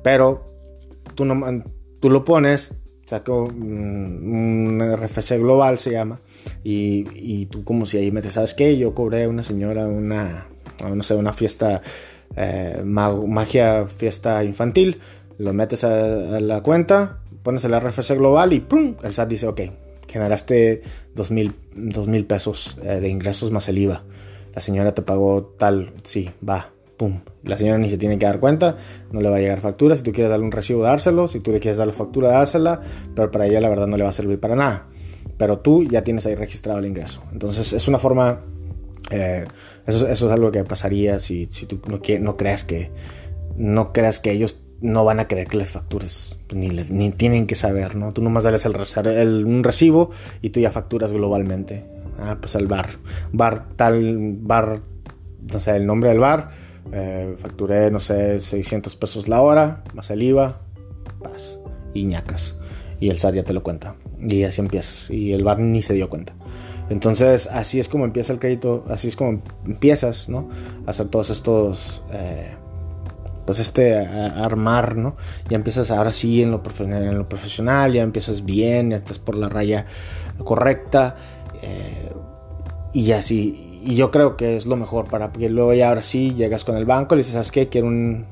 Pero 0.04 0.54
tú, 1.16 1.26
tú 2.00 2.10
lo 2.10 2.24
pones, 2.24 2.76
saco 3.06 3.46
un, 3.46 4.80
RFC 4.98 5.38
global 5.40 5.80
se 5.80 5.92
llama. 5.92 6.20
Y, 6.64 7.06
y, 7.16 7.46
tú 7.48 7.64
como 7.64 7.86
si 7.86 7.98
ahí 7.98 8.12
metes, 8.12 8.34
¿sabes 8.34 8.54
qué? 8.54 8.78
Yo 8.78 8.94
cobré 8.94 9.24
a 9.24 9.30
una 9.30 9.44
señora 9.44 9.88
una, 9.88 10.48
no 10.94 11.04
sé, 11.04 11.16
una 11.16 11.34
fiesta, 11.34 11.82
eh, 12.36 12.82
magia, 12.86 13.88
fiesta 13.88 14.44
infantil. 14.44 15.00
Lo 15.38 15.54
metes 15.54 15.84
a 15.84 16.40
la 16.40 16.62
cuenta 16.62 17.20
pones 17.44 17.64
el 17.66 17.80
RFC 17.80 18.16
global 18.16 18.54
y 18.54 18.60
¡pum! 18.60 18.96
El 19.04 19.14
SAT 19.14 19.30
dice, 19.30 19.48
ok, 19.48 19.62
generaste 20.08 20.82
dos 21.14 21.32
mil, 21.32 21.54
pesos 22.26 22.78
eh, 22.84 23.00
de 23.00 23.10
ingresos 23.10 23.52
más 23.52 23.68
el 23.70 23.78
IVA. 23.78 24.04
La 24.54 24.62
señora 24.62 24.94
te 24.94 25.02
pagó 25.02 25.54
tal, 25.58 25.94
sí, 26.04 26.32
va, 26.48 26.72
pum. 26.98 27.20
La 27.44 27.58
señora 27.58 27.78
ni 27.78 27.90
se 27.90 27.98
tiene 27.98 28.18
que 28.18 28.26
dar 28.26 28.40
cuenta, 28.40 28.76
no 29.12 29.22
le 29.22 29.30
va 29.30 29.38
a 29.38 29.40
llegar 29.40 29.60
factura. 29.60 29.96
Si 29.96 30.04
tú 30.04 30.12
quieres 30.12 30.30
darle 30.30 30.46
un 30.46 30.52
recibo, 30.52 30.82
dárselo. 30.82 31.28
Si 31.28 31.40
tú 31.40 31.52
le 31.52 31.60
quieres 31.60 31.78
dar 31.78 31.88
la 31.88 31.94
factura, 31.94 32.30
dársela. 32.30 32.82
Pero 33.16 33.30
para 33.32 33.46
ella 33.46 33.62
la 33.62 33.70
verdad 33.70 33.88
no 33.88 33.98
le 33.98 34.04
va 34.04 34.10
a 34.10 34.14
servir 34.14 34.40
para 34.40 34.56
nada. 34.56 34.88
Pero 35.38 35.60
tú 35.60 35.84
ya 35.84 36.04
tienes 36.04 36.26
ahí 36.26 36.36
registrado 36.36 36.80
el 36.80 36.86
ingreso. 36.86 37.22
Entonces 37.32 37.72
es 37.74 37.88
una 37.88 38.00
forma... 38.00 38.42
Eh, 39.12 39.46
eso, 39.86 40.08
eso, 40.08 40.26
es 40.26 40.32
algo 40.34 40.52
que 40.52 40.66
pasaría 40.66 41.20
si, 41.20 41.46
si 41.46 41.66
tú 41.66 41.80
no, 41.88 42.02
no 42.20 42.38
creas 42.38 42.64
que... 42.64 42.92
No 43.56 43.94
creas 43.94 44.20
que 44.20 44.32
ellos 44.32 44.67
no 44.82 45.06
van 45.06 45.20
a 45.20 45.28
querer 45.28 45.48
que 45.48 45.58
les 45.58 45.70
factures, 45.70 46.38
ni, 46.54 46.70
ni 46.70 47.12
tienen 47.12 47.48
que 47.48 47.56
saber, 47.56 47.96
¿no? 47.96 48.14
Tú 48.14 48.22
nomás 48.22 48.44
dales 48.44 48.66
el, 48.66 49.46
un 49.46 49.64
recibo 49.64 50.12
y 50.42 50.50
tú 50.50 50.60
ya 50.60 50.72
facturas 50.72 51.12
globalmente. 51.12 51.86
Ah, 52.20 52.38
pues 52.40 52.56
el 52.56 52.68
bar, 52.68 52.90
bar 53.32 53.70
tal, 53.76 54.36
bar, 54.40 54.82
no 55.52 55.60
sé, 55.60 55.76
el 55.76 55.86
nombre 55.86 56.10
del 56.10 56.20
bar, 56.20 56.52
eh, 56.92 57.36
facturé, 57.38 57.92
no 57.92 58.00
sé, 58.00 58.40
600 58.40 58.96
pesos 58.96 59.28
la 59.28 59.42
hora, 59.42 59.84
más 59.94 60.10
el 60.10 60.24
IVA, 60.24 60.62
paz, 61.22 61.60
y 61.94 62.04
ñacas. 62.04 62.56
Y 63.00 63.10
el 63.10 63.18
SAT 63.18 63.36
ya 63.36 63.44
te 63.44 63.54
lo 63.54 63.62
cuenta. 63.62 63.96
Y 64.20 64.44
así 64.44 64.62
empiezas. 64.62 65.12
Y 65.12 65.34
el 65.34 65.44
bar 65.44 65.60
ni 65.60 65.84
se 65.84 65.94
dio 65.94 66.10
cuenta. 66.10 66.34
Entonces, 66.90 67.48
así 67.48 67.80
es 67.80 67.90
como 67.90 68.06
empieza 68.06 68.34
el 68.34 68.40
crédito, 68.40 68.86
así 68.90 69.10
es 69.10 69.16
como 69.16 69.42
empiezas, 69.66 70.30
¿no? 70.30 70.50
A 70.86 70.92
hacer 70.92 71.08
todos 71.08 71.30
estos... 71.30 72.02
Eh, 72.12 72.57
pues 73.48 73.60
este 73.60 73.96
armar, 73.96 74.98
¿no? 74.98 75.16
Ya 75.48 75.56
empiezas 75.56 75.90
ahora 75.90 76.12
sí 76.12 76.42
en 76.42 76.52
lo, 76.52 76.62
en 76.80 77.18
lo 77.18 77.30
profesional, 77.30 77.94
ya 77.94 78.04
empiezas 78.04 78.44
bien, 78.44 78.90
ya 78.90 78.98
estás 78.98 79.20
por 79.20 79.38
la 79.38 79.48
raya 79.48 79.86
correcta 80.44 81.16
eh, 81.62 82.12
y 82.94 83.14
así. 83.14 83.80
Y 83.86 83.96
yo 83.96 84.12
creo 84.12 84.36
que 84.36 84.58
es 84.58 84.66
lo 84.66 84.76
mejor 84.76 85.06
para 85.06 85.32
que 85.32 85.48
luego 85.48 85.74
ya 85.74 85.88
ahora 85.88 86.02
sí 86.02 86.34
llegas 86.34 86.66
con 86.66 86.76
el 86.76 86.84
banco, 86.84 87.16
le 87.16 87.20
dices, 87.20 87.34
¿sabes 87.34 87.52
qué? 87.54 87.70
Quiero 87.70 87.88
un, 87.88 88.26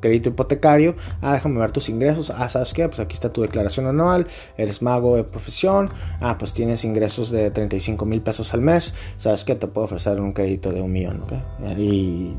crédito 0.00 0.28
hipotecario. 0.28 0.96
Ah, 1.22 1.32
déjame 1.32 1.60
ver 1.60 1.72
tus 1.72 1.88
ingresos. 1.88 2.28
Ah, 2.28 2.50
¿sabes 2.50 2.74
qué? 2.74 2.86
Pues 2.88 3.00
aquí 3.00 3.14
está 3.14 3.32
tu 3.32 3.40
declaración 3.40 3.86
anual. 3.86 4.26
Eres 4.58 4.82
mago 4.82 5.16
de 5.16 5.24
profesión. 5.24 5.90
Ah, 6.20 6.36
pues 6.36 6.52
tienes 6.52 6.84
ingresos 6.84 7.30
de 7.30 7.50
35 7.50 8.04
mil 8.04 8.20
pesos 8.20 8.52
al 8.52 8.60
mes. 8.60 8.92
¿Sabes 9.16 9.46
qué? 9.46 9.54
Te 9.54 9.66
puedo 9.66 9.86
ofrecer 9.86 10.20
un 10.20 10.32
crédito 10.32 10.72
de 10.72 10.82
un 10.82 10.92
millón, 10.92 11.22
¿ok? 11.22 11.32
Y 11.78 12.36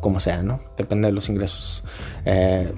como 0.00 0.20
sea, 0.20 0.42
¿no? 0.42 0.60
Depende 0.76 1.08
de 1.08 1.12
los 1.12 1.28
ingresos. 1.28 1.84
Eh, 2.24 2.72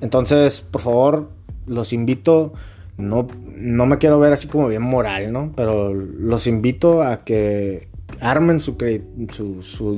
entonces, 0.00 0.60
por 0.60 0.80
favor, 0.80 1.30
los 1.66 1.92
invito, 1.92 2.52
no, 2.96 3.26
no 3.56 3.86
me 3.86 3.98
quiero 3.98 4.18
ver 4.18 4.32
así 4.32 4.48
como 4.48 4.68
bien 4.68 4.82
moral, 4.82 5.32
¿no? 5.32 5.52
Pero 5.54 5.92
los 5.94 6.46
invito 6.46 7.02
a 7.02 7.24
que 7.24 7.88
armen 8.20 8.60
su, 8.60 8.76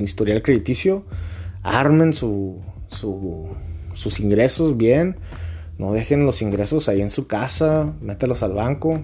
historial 0.01 0.41
crediticio, 0.41 1.05
armen 1.63 2.13
su, 2.13 2.61
sus 3.93 4.19
ingresos 4.19 4.77
bien, 4.77 5.17
no 5.77 5.93
dejen 5.93 6.25
los 6.25 6.41
ingresos 6.41 6.87
ahí 6.89 7.01
en 7.01 7.09
su 7.09 7.27
casa, 7.27 7.93
mételos 8.01 8.43
al 8.43 8.53
banco, 8.53 9.01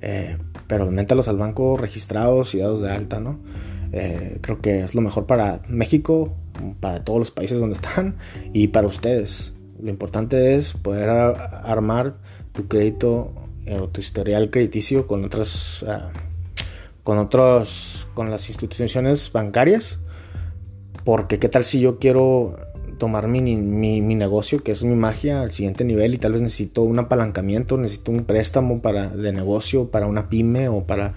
eh, 0.00 0.38
pero 0.66 0.90
mételos 0.90 1.28
al 1.28 1.36
banco 1.36 1.76
registrados 1.76 2.54
y 2.54 2.58
dados 2.58 2.80
de 2.80 2.90
alta, 2.90 3.20
¿no? 3.20 3.38
Eh, 3.98 4.40
creo 4.42 4.60
que 4.60 4.80
es 4.80 4.94
lo 4.94 5.00
mejor 5.00 5.24
para 5.24 5.62
México, 5.68 6.34
para 6.80 7.02
todos 7.02 7.18
los 7.18 7.30
países 7.30 7.58
donde 7.58 7.72
están 7.72 8.16
y 8.52 8.68
para 8.68 8.86
ustedes. 8.86 9.54
Lo 9.80 9.88
importante 9.88 10.54
es 10.54 10.74
poder 10.74 11.08
armar 11.08 12.18
tu 12.52 12.68
crédito 12.68 13.32
eh, 13.64 13.78
o 13.78 13.88
tu 13.88 14.02
historial 14.02 14.50
crediticio 14.50 15.06
con 15.06 15.24
otras, 15.24 15.82
ah, 15.88 16.10
con 17.04 17.16
otros, 17.16 18.06
con 18.12 18.30
las 18.30 18.50
instituciones 18.50 19.32
bancarias. 19.32 19.98
Porque 21.04 21.38
qué 21.38 21.48
tal 21.48 21.64
si 21.64 21.80
yo 21.80 21.98
quiero 21.98 22.56
tomar 22.98 23.28
mi, 23.28 23.40
mi, 23.56 24.14
negocio, 24.14 24.62
que 24.62 24.72
es 24.72 24.84
mi 24.84 24.94
magia, 24.94 25.40
al 25.40 25.52
siguiente 25.52 25.84
nivel 25.84 26.14
y 26.14 26.18
tal 26.18 26.32
vez 26.32 26.42
necesito 26.42 26.82
un 26.82 26.98
apalancamiento, 26.98 27.78
necesito 27.78 28.10
un 28.10 28.24
préstamo 28.24 28.82
para, 28.82 29.08
de 29.08 29.32
negocio 29.32 29.90
para 29.90 30.06
una 30.06 30.28
pyme 30.28 30.68
o 30.68 30.84
para 30.84 31.14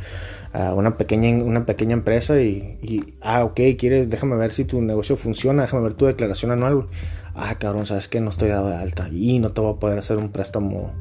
ah, 0.54 0.74
una, 0.74 0.98
pequeña, 0.98 1.44
una 1.44 1.66
pequeña 1.66 1.94
empresa 1.94 2.42
y, 2.42 3.14
ah, 3.22 3.44
ok, 3.44 3.60
quieres, 3.78 4.10
déjame 4.10 4.36
ver 4.36 4.52
si 4.52 4.66
tu 4.66 4.82
negocio 4.82 5.16
funciona, 5.16 5.64
déjame 5.64 5.84
ver 5.84 5.94
tu 5.94 6.06
declaración 6.06 6.52
anual. 6.52 6.88
Ah, 7.36 7.56
cabrón, 7.58 7.86
sabes 7.86 8.08
que 8.08 8.20
no 8.20 8.30
estoy 8.30 8.50
dado 8.50 8.70
de 8.70 8.76
alta 8.76 9.08
y 9.12 9.40
no 9.40 9.52
te 9.52 9.62
voy 9.62 9.74
a 9.74 9.80
poder 9.80 9.98
hacer 10.00 10.18
un 10.18 10.30
préstamo 10.30 10.92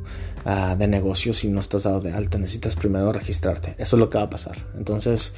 ah, 0.45 0.77
de 0.79 0.87
negocio 0.87 1.33
si 1.33 1.49
no 1.49 1.59
estás 1.61 1.83
dado 1.83 2.01
de 2.01 2.13
alta. 2.13 2.39
Necesitas 2.39 2.77
primero 2.77 3.13
registrarte. 3.13 3.75
Eso 3.79 3.97
es 3.97 4.01
lo 4.01 4.09
que 4.09 4.19
va 4.19 4.25
a 4.25 4.31
pasar. 4.31 4.57
Entonces, 4.77 5.33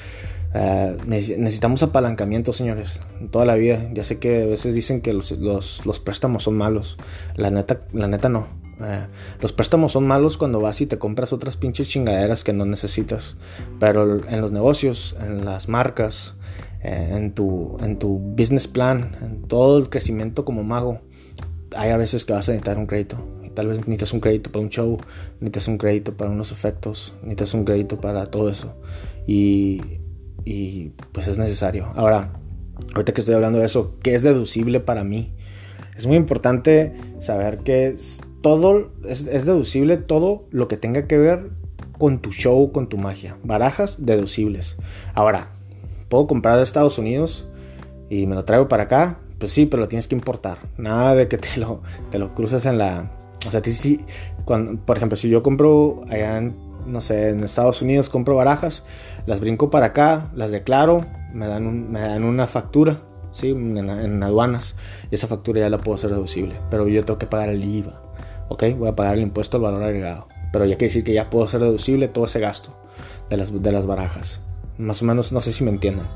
eh, 0.52 0.96
necesitamos 1.06 1.82
apalancamiento, 1.82 2.52
señores, 2.52 3.00
toda 3.30 3.44
la 3.44 3.54
vida. 3.54 3.88
Ya 3.92 4.04
sé 4.04 4.18
que 4.18 4.42
a 4.42 4.46
veces 4.46 4.74
dicen 4.74 5.00
que 5.00 5.12
los, 5.12 5.30
los, 5.32 6.00
préstamos 6.00 6.44
son 6.44 6.56
malos. 6.56 6.98
La 7.36 7.50
neta, 7.50 7.82
la 7.92 8.08
neta 8.08 8.28
no. 8.28 8.48
Eh, 8.82 9.06
los 9.40 9.52
préstamos 9.52 9.92
son 9.92 10.06
malos 10.06 10.36
cuando 10.36 10.60
vas 10.60 10.80
y 10.80 10.86
te 10.86 10.98
compras 10.98 11.32
otras 11.32 11.56
pinches 11.56 11.88
chingaderas 11.88 12.44
que 12.44 12.52
no 12.52 12.64
necesitas. 12.64 13.36
Pero 13.78 14.26
en 14.28 14.40
los 14.40 14.52
negocios, 14.52 15.16
en 15.20 15.44
las 15.44 15.68
marcas, 15.68 16.34
eh, 16.82 17.12
en, 17.12 17.32
tu, 17.34 17.76
en 17.80 17.98
tu 17.98 18.18
business 18.18 18.68
plan, 18.68 19.16
en 19.22 19.42
todo 19.42 19.78
el 19.78 19.88
crecimiento 19.88 20.44
como 20.44 20.62
mago, 20.62 21.00
hay 21.76 21.90
a 21.90 21.96
veces 21.96 22.24
que 22.24 22.32
vas 22.32 22.48
a 22.48 22.52
necesitar 22.52 22.78
un 22.78 22.86
crédito. 22.86 23.16
Y 23.44 23.50
tal 23.50 23.68
vez 23.68 23.78
necesitas 23.78 24.12
un 24.12 24.20
crédito 24.20 24.50
para 24.50 24.62
un 24.62 24.70
show, 24.70 24.98
necesitas 25.40 25.68
un 25.68 25.78
crédito 25.78 26.16
para 26.16 26.30
unos 26.30 26.52
efectos, 26.52 27.14
necesitas 27.22 27.54
un 27.54 27.64
crédito 27.64 28.00
para 28.00 28.26
todo 28.26 28.48
eso. 28.48 28.74
Y 29.26 29.80
y 30.44 30.92
pues 31.12 31.28
es 31.28 31.38
necesario. 31.38 31.90
Ahora, 31.94 32.32
ahorita 32.94 33.12
que 33.12 33.20
estoy 33.20 33.34
hablando 33.34 33.58
de 33.58 33.66
eso, 33.66 33.96
¿qué 34.02 34.14
es 34.14 34.22
deducible 34.22 34.80
para 34.80 35.04
mí? 35.04 35.32
Es 35.96 36.06
muy 36.06 36.16
importante 36.16 36.94
saber 37.18 37.58
que 37.58 37.94
todo 38.42 38.90
es, 39.04 39.24
deducible 39.24 39.96
todo 39.96 40.44
lo 40.50 40.68
que 40.68 40.76
tenga 40.76 41.06
que 41.06 41.18
ver 41.18 41.50
con 41.98 42.20
tu 42.20 42.32
show, 42.32 42.72
con 42.72 42.88
tu 42.88 42.96
magia. 42.98 43.36
Barajas 43.44 44.04
deducibles. 44.04 44.76
Ahora, 45.14 45.48
puedo 46.08 46.26
comprar 46.26 46.56
de 46.56 46.62
Estados 46.62 46.98
Unidos 46.98 47.48
y 48.08 48.26
me 48.26 48.34
lo 48.34 48.44
traigo 48.44 48.68
para 48.68 48.84
acá. 48.84 49.18
Pues 49.38 49.52
sí, 49.52 49.66
pero 49.66 49.82
lo 49.82 49.88
tienes 49.88 50.06
que 50.06 50.14
importar. 50.14 50.58
Nada 50.76 51.14
de 51.14 51.28
que 51.28 51.38
te 51.38 51.58
lo, 51.58 51.82
te 52.10 52.18
lo 52.18 52.34
cruces 52.34 52.66
en 52.66 52.78
la... 52.78 53.10
O 53.46 53.50
sea, 53.50 53.62
cuando, 54.44 54.84
por 54.84 54.98
ejemplo, 54.98 55.16
si 55.16 55.30
yo 55.30 55.42
compro 55.42 56.02
allá 56.10 56.36
en 56.36 56.70
no 56.86 57.00
sé, 57.00 57.30
en 57.30 57.44
Estados 57.44 57.82
Unidos 57.82 58.08
compro 58.08 58.36
barajas, 58.36 58.82
las 59.26 59.40
brinco 59.40 59.70
para 59.70 59.86
acá, 59.86 60.30
las 60.34 60.50
declaro, 60.50 61.06
me 61.32 61.46
dan, 61.46 61.90
me 61.90 62.00
dan 62.00 62.24
una 62.24 62.46
factura, 62.46 63.02
¿sí? 63.32 63.50
En, 63.50 64.22
aduanas, 64.22 64.76
y 65.10 65.14
esa 65.14 65.26
factura 65.26 65.60
ya 65.60 65.70
la 65.70 65.78
puedo 65.78 65.94
hacer 65.94 66.10
deducible, 66.10 66.56
pero 66.70 66.88
yo 66.88 67.04
tengo 67.04 67.18
que 67.18 67.26
pagar 67.26 67.48
el 67.48 67.64
IVA, 67.64 68.02
¿ok? 68.50 68.64
Voy 68.76 68.88
a 68.88 68.96
pagar 68.96 69.14
el 69.14 69.22
impuesto 69.22 69.56
al 69.56 69.62
valor 69.62 69.82
agregado, 69.82 70.28
pero 70.52 70.66
ya 70.66 70.76
quiere 70.76 70.88
decir 70.88 71.04
que 71.04 71.14
ya 71.14 71.30
puedo 71.30 71.46
hacer 71.46 71.60
deducible 71.60 72.08
todo 72.08 72.26
ese 72.26 72.40
gasto 72.40 72.76
de 73.30 73.38
las, 73.38 73.62
de 73.62 73.72
las 73.72 73.86
barajas. 73.86 74.42
Más 74.76 75.02
o 75.02 75.04
menos, 75.04 75.30
no 75.30 75.42
sé 75.42 75.52
si 75.52 75.62
me 75.62 75.70
entienden. 75.70 76.06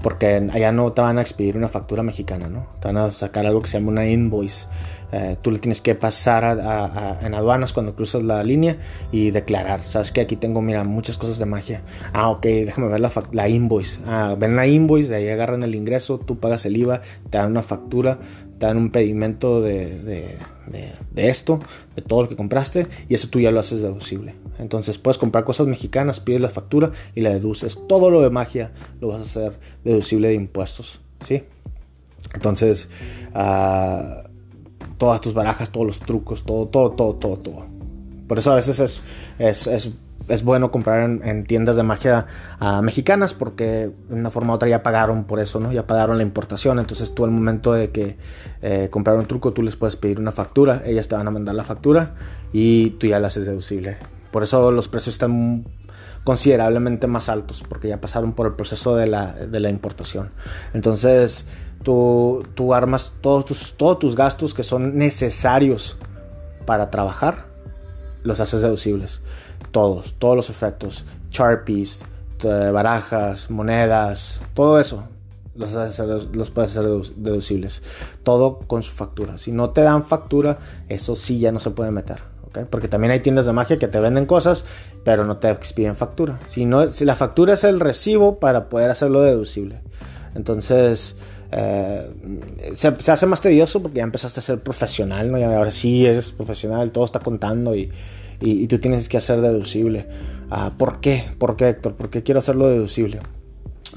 Porque 0.00 0.48
allá 0.52 0.70
no 0.70 0.92
te 0.92 1.02
van 1.02 1.18
a 1.18 1.22
expedir 1.22 1.56
una 1.56 1.68
factura 1.68 2.04
mexicana, 2.04 2.48
¿no? 2.48 2.68
Te 2.80 2.86
van 2.86 2.96
a 2.96 3.10
sacar 3.10 3.46
algo 3.46 3.60
que 3.60 3.66
se 3.66 3.78
llama 3.78 3.90
una 3.90 4.08
invoice. 4.08 4.68
Eh, 5.10 5.36
tú 5.42 5.50
le 5.50 5.58
tienes 5.58 5.80
que 5.80 5.96
pasar 5.96 7.18
en 7.20 7.34
aduanas 7.34 7.72
cuando 7.72 7.96
cruzas 7.96 8.22
la 8.22 8.44
línea 8.44 8.76
y 9.10 9.32
declarar. 9.32 9.80
Sabes 9.82 10.12
que 10.12 10.20
aquí 10.20 10.36
tengo, 10.36 10.62
mira, 10.62 10.84
muchas 10.84 11.18
cosas 11.18 11.40
de 11.40 11.46
magia. 11.46 11.82
Ah, 12.12 12.30
ok, 12.30 12.42
déjame 12.42 12.86
ver 12.86 13.00
la, 13.00 13.10
la 13.32 13.48
invoice. 13.48 13.98
Ah, 14.06 14.36
ven 14.38 14.54
la 14.54 14.68
invoice, 14.68 15.08
de 15.08 15.16
ahí 15.16 15.28
agarran 15.28 15.64
el 15.64 15.74
ingreso, 15.74 16.18
tú 16.18 16.38
pagas 16.38 16.64
el 16.64 16.76
IVA, 16.76 17.00
te 17.28 17.38
dan 17.38 17.50
una 17.50 17.64
factura, 17.64 18.20
dan 18.66 18.76
un 18.76 18.90
pedimento 18.90 19.60
de 19.60 20.38
de, 20.66 21.28
esto, 21.28 21.60
de 21.94 22.02
todo 22.02 22.22
lo 22.22 22.28
que 22.28 22.36
compraste, 22.36 22.86
y 23.08 23.14
eso 23.14 23.28
tú 23.28 23.40
ya 23.40 23.50
lo 23.50 23.60
haces 23.60 23.82
deducible. 23.82 24.34
Entonces 24.58 24.98
puedes 24.98 25.18
comprar 25.18 25.44
cosas 25.44 25.66
mexicanas, 25.66 26.20
pides 26.20 26.40
la 26.40 26.48
factura 26.48 26.90
y 27.14 27.20
la 27.20 27.30
deduces. 27.30 27.80
Todo 27.88 28.10
lo 28.10 28.20
de 28.20 28.30
magia 28.30 28.72
lo 29.00 29.08
vas 29.08 29.20
a 29.20 29.22
hacer 29.22 29.58
deducible 29.84 30.28
de 30.28 30.34
impuestos, 30.34 31.00
¿sí? 31.20 31.44
Entonces, 32.34 32.88
uh, 33.34 34.28
todas 34.96 35.20
tus 35.20 35.34
barajas, 35.34 35.70
todos 35.70 35.86
los 35.86 36.00
trucos, 36.00 36.44
todo, 36.44 36.66
todo, 36.68 36.92
todo, 36.92 37.14
todo, 37.16 37.36
todo. 37.36 37.66
Por 38.26 38.38
eso 38.38 38.52
a 38.52 38.56
veces 38.56 38.80
es, 38.80 39.02
es, 39.38 39.66
es 39.66 39.90
es 40.28 40.42
bueno 40.42 40.70
comprar 40.70 41.02
en, 41.02 41.44
tiendas 41.44 41.76
de 41.76 41.82
magia 41.82 42.26
ah, 42.60 42.82
mexicanas 42.82 43.34
porque 43.34 43.90
de 44.08 44.14
una 44.14 44.30
forma 44.30 44.52
u 44.52 44.56
otra 44.56 44.68
ya 44.68 44.82
pagaron 44.82 45.24
por 45.24 45.40
eso, 45.40 45.60
¿no? 45.60 45.72
Ya 45.72 45.86
pagaron 45.86 46.16
la 46.16 46.22
importación. 46.22 46.78
Entonces 46.78 47.14
tú 47.14 47.24
al 47.24 47.30
momento 47.30 47.72
de 47.72 47.90
que 47.90 48.16
eh, 48.62 48.88
comprar 48.90 49.16
un 49.16 49.26
truco, 49.26 49.52
tú 49.52 49.62
les 49.62 49.76
puedes 49.76 49.96
pedir 49.96 50.18
una 50.18 50.32
factura, 50.32 50.82
ellas 50.84 51.08
te 51.08 51.14
van 51.14 51.26
a 51.26 51.30
mandar 51.30 51.54
la 51.54 51.64
factura 51.64 52.14
y 52.52 52.90
tú 52.90 53.06
ya 53.06 53.18
la 53.18 53.28
haces 53.28 53.46
deducible. 53.46 53.96
Por 54.30 54.42
eso 54.42 54.70
los 54.70 54.88
precios 54.88 55.14
están 55.14 55.66
considerablemente 56.24 57.06
más 57.06 57.28
altos 57.28 57.64
porque 57.68 57.88
ya 57.88 58.00
pasaron 58.00 58.32
por 58.32 58.46
el 58.46 58.54
proceso 58.54 58.96
de 58.96 59.06
la, 59.06 59.32
de 59.32 59.60
la 59.60 59.68
importación. 59.68 60.30
Entonces 60.72 61.46
tú, 61.82 62.46
tú 62.54 62.74
armas 62.74 63.14
todos 63.20 63.44
tus, 63.44 63.74
todos 63.76 63.98
tus 63.98 64.16
gastos 64.16 64.54
que 64.54 64.62
son 64.62 64.96
necesarios 64.96 65.98
para 66.64 66.90
trabajar, 66.90 67.51
los 68.22 68.40
haces 68.40 68.60
deducibles 68.62 69.20
todos, 69.70 70.14
todos 70.18 70.36
los 70.36 70.50
efectos, 70.50 71.06
Sharpies, 71.30 72.04
barajas, 72.42 73.50
monedas, 73.50 74.42
todo 74.54 74.78
eso 74.78 75.08
los, 75.54 76.50
puedes 76.50 76.76
hacer 76.76 76.84
deducibles. 77.16 77.82
Todo 78.22 78.60
con 78.60 78.82
su 78.82 78.92
factura. 78.92 79.38
Si 79.38 79.52
no 79.52 79.70
te 79.70 79.82
dan 79.82 80.02
factura, 80.02 80.58
eso 80.88 81.14
sí 81.14 81.38
ya 81.38 81.52
no 81.52 81.60
se 81.60 81.70
puede 81.70 81.90
meter. 81.90 82.22
Porque 82.70 82.88
también 82.88 83.12
hay 83.12 83.20
tiendas 83.20 83.46
de 83.46 83.52
magia 83.52 83.78
que 83.78 83.88
te 83.88 83.98
venden 83.98 84.26
cosas, 84.26 84.64
pero 85.04 85.24
no 85.24 85.38
te 85.38 85.50
expiden 85.50 85.96
factura. 85.96 86.38
Si, 86.44 86.66
no, 86.66 86.90
si 86.90 87.04
la 87.04 87.14
factura 87.14 87.54
es 87.54 87.64
el 87.64 87.80
recibo 87.80 88.38
para 88.38 88.68
poder 88.68 88.90
hacerlo 88.90 89.22
deducible. 89.22 89.80
Entonces, 90.34 91.16
eh, 91.54 92.10
se, 92.72 92.88
hace 92.88 93.26
más 93.26 93.42
tedioso 93.42 93.82
porque 93.82 93.98
ya 93.98 94.04
empezaste 94.04 94.40
a 94.40 94.42
ser 94.42 94.62
profesional, 94.62 95.30
¿no? 95.30 95.36
Ahora 95.36 95.70
sí 95.70 96.06
eres 96.06 96.32
profesional, 96.32 96.90
todo 96.92 97.04
está 97.04 97.20
contando 97.20 97.74
y, 97.76 97.90
tú 98.66 98.78
tienes 98.78 99.08
que 99.08 99.18
hacer 99.18 99.40
deducible. 99.40 100.08
Ah, 100.50 100.72
¿Por 100.76 101.00
qué? 101.00 101.24
¿Por 101.38 101.56
qué, 101.56 101.68
Héctor? 101.68 101.94
¿Por 101.94 102.10
qué 102.10 102.22
quiero 102.22 102.38
hacerlo 102.38 102.68
deducible? 102.68 103.20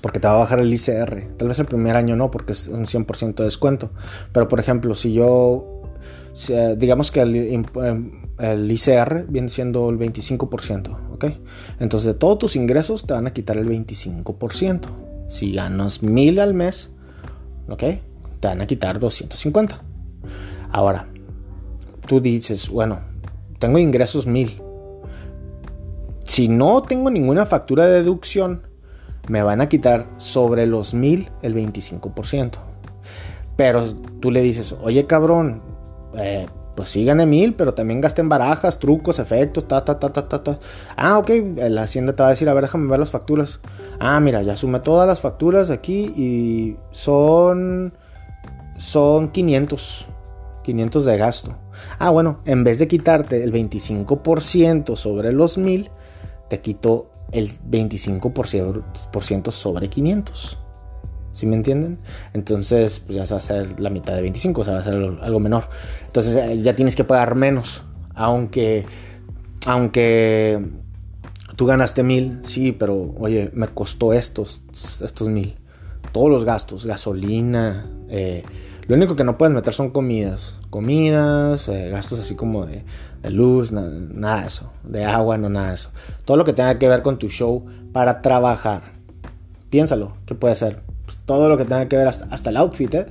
Porque 0.02 0.19
te 0.19 0.28
va 0.28 0.36
a 0.36 0.38
bajar 0.38 0.60
el 0.60 0.71
ICR. 0.71 1.36
Tal 1.38 1.48
vez 1.48 1.58
el 1.58 1.65
primer 1.65 1.95
año 1.95 2.15
no, 2.15 2.30
porque 2.30 2.52
es 2.52 2.67
un 2.67 2.86
100% 2.86 3.36
de 3.36 3.45
descuento. 3.45 3.89
Pero, 4.34 4.48
por 4.48 4.60
ejemplo, 4.60 4.93
si 4.93 5.13
yo... 5.13 5.82
digamos 6.78 7.10
que 7.10 7.21
el, 7.21 7.65
el 8.38 8.71
ICR 8.71 9.26
viene 9.30 9.50
siendo 9.50 9.89
el 9.89 9.98
25%, 9.98 11.13
¿ok? 11.13 11.26
Entonces 11.80 12.06
de 12.06 12.13
todos 12.13 12.38
tus 12.38 12.56
ingresos 12.56 13.08
te 13.08 13.13
van 13.13 13.26
a 13.26 13.34
quitar 13.34 13.58
el 13.58 13.67
25%. 13.67 15.14
Si 15.28 15.54
ganas 15.54 16.04
1000 16.04 16.40
al 16.40 16.54
mes, 16.54 16.92
¿ok? 17.68 17.84
Te 18.40 18.48
van 18.48 18.62
a 18.62 18.68
quitar 18.68 19.00
250. 19.00 19.82
Ahora, 20.72 21.08
tú 22.08 22.22
dices, 22.22 22.70
bueno, 22.70 23.00
tengo 23.60 23.80
ingresos 23.80 24.28
mil. 24.28 24.62
Si 26.24 26.48
no 26.48 26.82
tengo 26.82 27.10
ninguna 27.10 27.46
factura 27.46 27.86
de 27.86 28.02
deducción, 28.02 28.64
me 29.28 29.42
van 29.42 29.62
a 29.62 29.70
quitar 29.70 30.08
sobre 30.18 30.68
los 30.68 30.94
mil 30.94 31.30
el 31.42 31.56
25%. 31.56 32.52
Pero 33.56 33.94
tú 34.20 34.32
le 34.32 34.42
dices, 34.42 34.76
oye 34.82 35.06
cabrón, 35.06 35.62
eh, 36.18 36.46
pues 36.76 36.90
sí 36.90 37.06
gané 37.06 37.26
mil, 37.26 37.56
pero 37.56 37.74
también 37.74 38.02
gasten 38.02 38.30
barajas, 38.30 38.80
trucos, 38.80 39.20
efectos, 39.20 39.68
ta, 39.68 39.84
ta, 39.86 40.00
ta, 40.00 40.12
ta, 40.12 40.28
ta, 40.28 40.44
ta. 40.44 40.60
Ah, 40.96 41.18
ok, 41.18 41.32
la 41.56 41.84
hacienda 41.84 42.16
te 42.16 42.24
va 42.24 42.28
a 42.28 42.32
decir, 42.32 42.50
a 42.50 42.54
ver, 42.54 42.64
déjame 42.64 42.88
ver 42.90 43.00
las 43.00 43.12
facturas. 43.12 43.60
Ah, 44.00 44.20
mira, 44.20 44.42
ya 44.44 44.56
sumé 44.56 44.80
todas 44.80 45.08
las 45.08 45.22
facturas 45.22 45.70
aquí 45.70 46.12
y 46.16 46.78
son 46.92 47.94
son 48.78 49.30
500. 49.30 50.10
500 50.64 51.06
de 51.06 51.18
gasto. 51.18 51.58
Ah, 52.00 52.10
bueno, 52.10 52.40
en 52.46 52.64
vez 52.64 52.80
de 52.80 52.88
quitarte 52.88 53.44
el 53.44 53.54
25% 53.54 54.96
sobre 54.96 55.32
los 55.32 55.58
1000, 55.58 55.92
te 56.50 56.60
quito 56.60 57.12
el 57.32 57.52
25% 57.70 59.52
sobre 59.52 59.90
500. 59.90 60.64
¿Sí 61.36 61.45
me 61.45 61.58
entienden? 61.58 61.98
Entonces, 62.34 63.02
pues 63.02 63.17
ya 63.17 63.26
se 63.26 63.34
va 63.34 63.39
a 63.39 63.39
hacer 63.39 63.78
la 63.78 63.89
mitad 63.89 64.15
de 64.15 64.21
25, 64.21 64.62
o 64.62 64.63
sea, 64.63 64.76
va 64.76 64.80
a 64.80 64.84
ser 64.84 64.93
algo 64.93 65.39
menor. 65.41 65.65
Entonces, 66.08 66.38
eh, 66.38 66.62
ya 66.62 66.78
tienes 66.78 66.95
que 66.95 67.04
pagar 67.04 67.36
menos. 67.36 67.84
Aunque, 68.13 68.86
aunque 69.65 70.65
tú 71.58 71.65
ganaste 71.65 72.04
mil, 72.04 72.39
sí, 72.43 72.71
pero 72.71 73.13
oye, 73.19 73.52
me 73.54 73.67
costó 73.67 74.13
estos, 74.13 74.63
estos 75.04 75.28
mil. 75.28 75.58
Todos 76.13 76.30
los 76.30 76.45
gastos, 76.45 76.86
gasolina, 76.86 77.86
eh, 78.08 78.43
lo 78.88 78.95
único 78.95 79.17
que 79.17 79.26
no 79.26 79.38
puedes 79.38 79.54
meter 79.54 79.74
son 79.74 79.89
comidas. 79.89 80.56
Comidas, 80.69 81.67
eh, 81.67 81.89
gastos 81.89 82.17
así 82.17 82.36
como 82.36 82.65
de, 82.65 82.86
luz, 83.30 83.74
nada 83.74 84.39
de 84.39 84.48
eso. 84.48 84.71
De 84.86 85.04
agua, 85.04 85.38
no 85.38 85.50
nada 85.50 85.67
de 85.67 85.74
eso. 85.74 85.91
Todo 86.24 86.38
lo 86.38 86.45
que 86.45 86.54
tenga 86.54 86.80
que 86.80 86.88
ver 86.88 87.02
con 87.02 87.19
tu 87.19 87.28
show 87.28 87.65
para 87.91 88.21
trabajar. 88.21 88.93
Piénsalo, 89.69 90.13
¿qué 90.26 90.34
puede 90.34 90.56
ser? 90.56 90.94
Pues 91.06 91.20
todo 91.26 91.50
lo 91.50 91.58
que 91.58 91.65
tenga 91.65 91.88
que 91.88 91.98
ver 91.98 92.08
hasta, 92.08 92.50
el 92.50 92.58
outfit, 92.58 92.94
¿eh? 92.94 93.06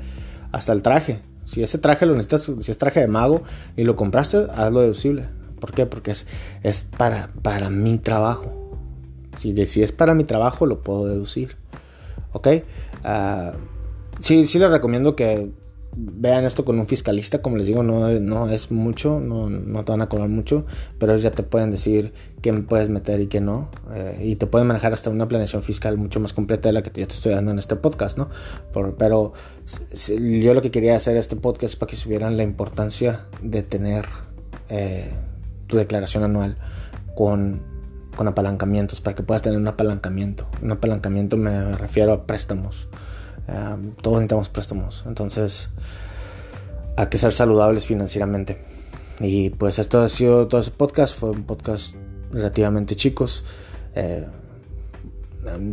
hasta 0.53 0.73
el 0.73 0.83
traje. 0.83 1.23
Si 1.45 1.63
ese 1.63 1.79
traje 1.79 2.07
lo 2.07 2.15
necesitas, 2.15 2.51
si 2.59 2.71
es 2.71 2.79
traje 2.79 3.01
de 3.01 3.07
mago 3.07 3.43
y 3.77 3.85
lo 3.85 3.97
compraste, 3.97 4.47
hazlo 4.55 4.81
deducible. 4.81 5.27
¿Por 5.61 5.73
qué? 5.73 5.87
Porque 5.87 6.11
es, 6.11 6.27
es 6.63 6.85
para, 6.85 7.31
para 7.43 7.71
mi 7.71 7.99
trabajo. 7.99 8.53
Si, 9.37 9.67
si 9.67 9.83
es 9.83 9.93
para 9.93 10.15
mi 10.15 10.25
trabajo, 10.25 10.67
lo 10.67 10.83
puedo 10.83 11.07
deducir. 11.07 11.57
¿Ok? 12.33 12.49
Uh, 13.05 13.57
sí, 14.19 14.47
sí 14.47 14.59
les 14.59 14.71
recomiendo 14.71 15.17
que 15.17 15.51
vean 15.97 16.45
esto 16.45 16.65
con 16.65 16.79
un 16.79 16.87
fiscalista, 16.87 17.41
como 17.41 17.57
les 17.57 17.67
digo, 17.67 17.83
no, 17.83 18.09
no 18.21 18.49
es 18.49 18.71
mucho, 18.71 19.21
no, 19.21 19.49
no, 19.49 19.85
te 19.85 19.93
van 19.93 20.03
a 20.03 20.09
cobrar 20.09 20.29
mucho, 20.29 20.67
pero 20.99 21.17
ya 21.17 21.31
te 21.31 21.43
pueden 21.43 21.71
decir 21.71 22.13
qué 22.43 22.53
puedes 22.53 22.89
meter 22.89 23.21
y 23.21 23.27
qué 23.27 23.41
no, 23.41 23.71
eh, 23.93 24.19
y 24.23 24.37
te 24.37 24.47
pueden 24.47 24.67
manejar 24.67 24.93
hasta 24.93 25.11
una 25.11 25.29
planeación 25.29 25.63
fiscal 25.63 25.97
mucho 25.97 26.21
más 26.21 26.33
completa 26.33 26.69
de 26.69 26.73
la 26.73 26.83
que 26.83 26.89
yo 27.01 27.07
te 27.07 27.15
estoy 27.15 27.33
dando 27.33 27.51
en 27.51 27.59
este 27.59 27.77
podcast, 27.77 28.19
¿no? 28.19 28.29
pero 28.99 29.33
yo 30.09 30.55
lo 30.55 30.63
que 30.63 30.71
quería 30.71 30.97
hacer 30.97 31.17
este 31.17 31.37
podcast 31.37 31.75
es 31.75 31.77
para 31.77 31.91
que 31.91 31.97
supieran 31.97 32.37
la 32.37 32.43
importancia 32.43 33.27
de 33.43 33.63
tener 33.63 34.05
eh, 34.69 35.11
tu 35.67 35.77
declaración 35.77 36.25
anual 36.25 36.57
con, 37.15 37.63
con 38.17 38.29
apalancamientos, 38.29 39.01
para 39.01 39.15
que 39.15 39.23
puedas 39.23 39.43
tener 39.43 39.59
un 39.59 39.69
apalancamiento. 39.69 40.47
Un 40.63 40.73
apalancamiento 40.73 41.37
me 41.37 41.77
refiero 41.77 42.13
a 42.13 42.27
préstamos. 42.27 42.89
Todos 43.47 44.17
necesitamos 44.17 44.49
préstamos. 44.49 45.05
Entonces, 45.07 45.71
hay 46.97 47.07
que 47.07 47.19
ser 47.19 47.33
saludables 47.33 47.87
financieramente. 47.87 48.59
Y 49.21 49.51
pues 49.51 49.79
esto 49.79 50.01
ha 50.01 50.09
sido 50.09 50.49
todo 50.49 50.61
ese 50.61 50.71
podcast. 50.71 51.19
Fue 51.19 51.31
un 51.31 51.45
podcast 51.45 51.95
relativamente 52.33 52.97
chicos. 52.97 53.45
Eh, 53.95 54.27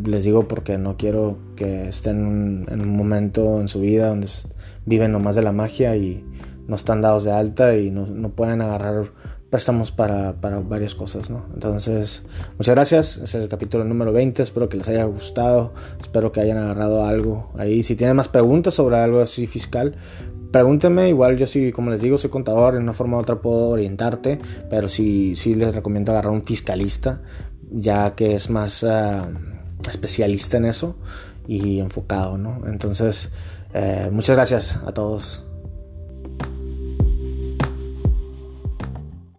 les 0.05 0.23
digo 0.23 0.47
porque 0.47 0.77
no 0.77 0.97
quiero 0.97 1.37
que 1.55 1.87
estén 1.89 2.65
en 2.69 2.81
un 2.81 2.95
momento 2.95 3.59
en 3.59 3.67
su 3.67 3.79
vida 3.79 4.09
donde 4.09 4.27
viven 4.85 5.11
nomás 5.11 5.35
de 5.35 5.43
la 5.43 5.51
magia 5.51 5.95
y 5.95 6.25
no 6.67 6.75
están 6.75 7.01
dados 7.01 7.23
de 7.23 7.31
alta 7.31 7.77
y 7.77 7.89
no, 7.89 8.05
no 8.05 8.29
pueden 8.29 8.61
agarrar 8.61 9.11
préstamos 9.51 9.91
para, 9.91 10.33
para, 10.39 10.61
varias 10.61 10.95
cosas, 10.95 11.29
¿no? 11.29 11.45
Entonces, 11.53 12.23
muchas 12.57 12.73
gracias. 12.73 13.17
Es 13.17 13.35
el 13.35 13.49
capítulo 13.49 13.83
número 13.83 14.13
20. 14.13 14.41
Espero 14.41 14.69
que 14.69 14.77
les 14.77 14.87
haya 14.87 15.03
gustado. 15.03 15.73
Espero 15.99 16.31
que 16.31 16.39
hayan 16.39 16.57
agarrado 16.57 17.03
algo 17.03 17.51
ahí. 17.57 17.83
Si 17.83 17.95
tienen 17.95 18.15
más 18.15 18.29
preguntas 18.29 18.73
sobre 18.73 18.95
algo 18.95 19.19
así 19.19 19.47
fiscal, 19.47 19.95
pregúntenme. 20.51 21.09
Igual 21.09 21.37
yo 21.37 21.45
sí, 21.45 21.73
como 21.73 21.91
les 21.91 22.01
digo, 22.01 22.17
soy 22.17 22.29
contador. 22.29 22.75
En 22.75 22.83
una 22.83 22.93
forma 22.93 23.17
u 23.17 23.19
otra 23.19 23.41
puedo 23.41 23.69
orientarte. 23.69 24.39
Pero 24.69 24.87
sí, 24.87 25.35
sí 25.35 25.53
les 25.53 25.75
recomiendo 25.75 26.13
agarrar 26.13 26.31
un 26.31 26.45
fiscalista, 26.45 27.21
ya 27.69 28.15
que 28.15 28.35
es 28.35 28.49
más 28.49 28.83
uh, 28.83 29.27
especialista 29.87 30.57
en 30.57 30.65
eso 30.65 30.95
y 31.45 31.81
enfocado, 31.81 32.37
¿no? 32.37 32.61
Entonces, 32.67 33.31
eh, 33.73 34.07
muchas 34.13 34.37
gracias 34.37 34.79
a 34.85 34.93
todos. 34.93 35.43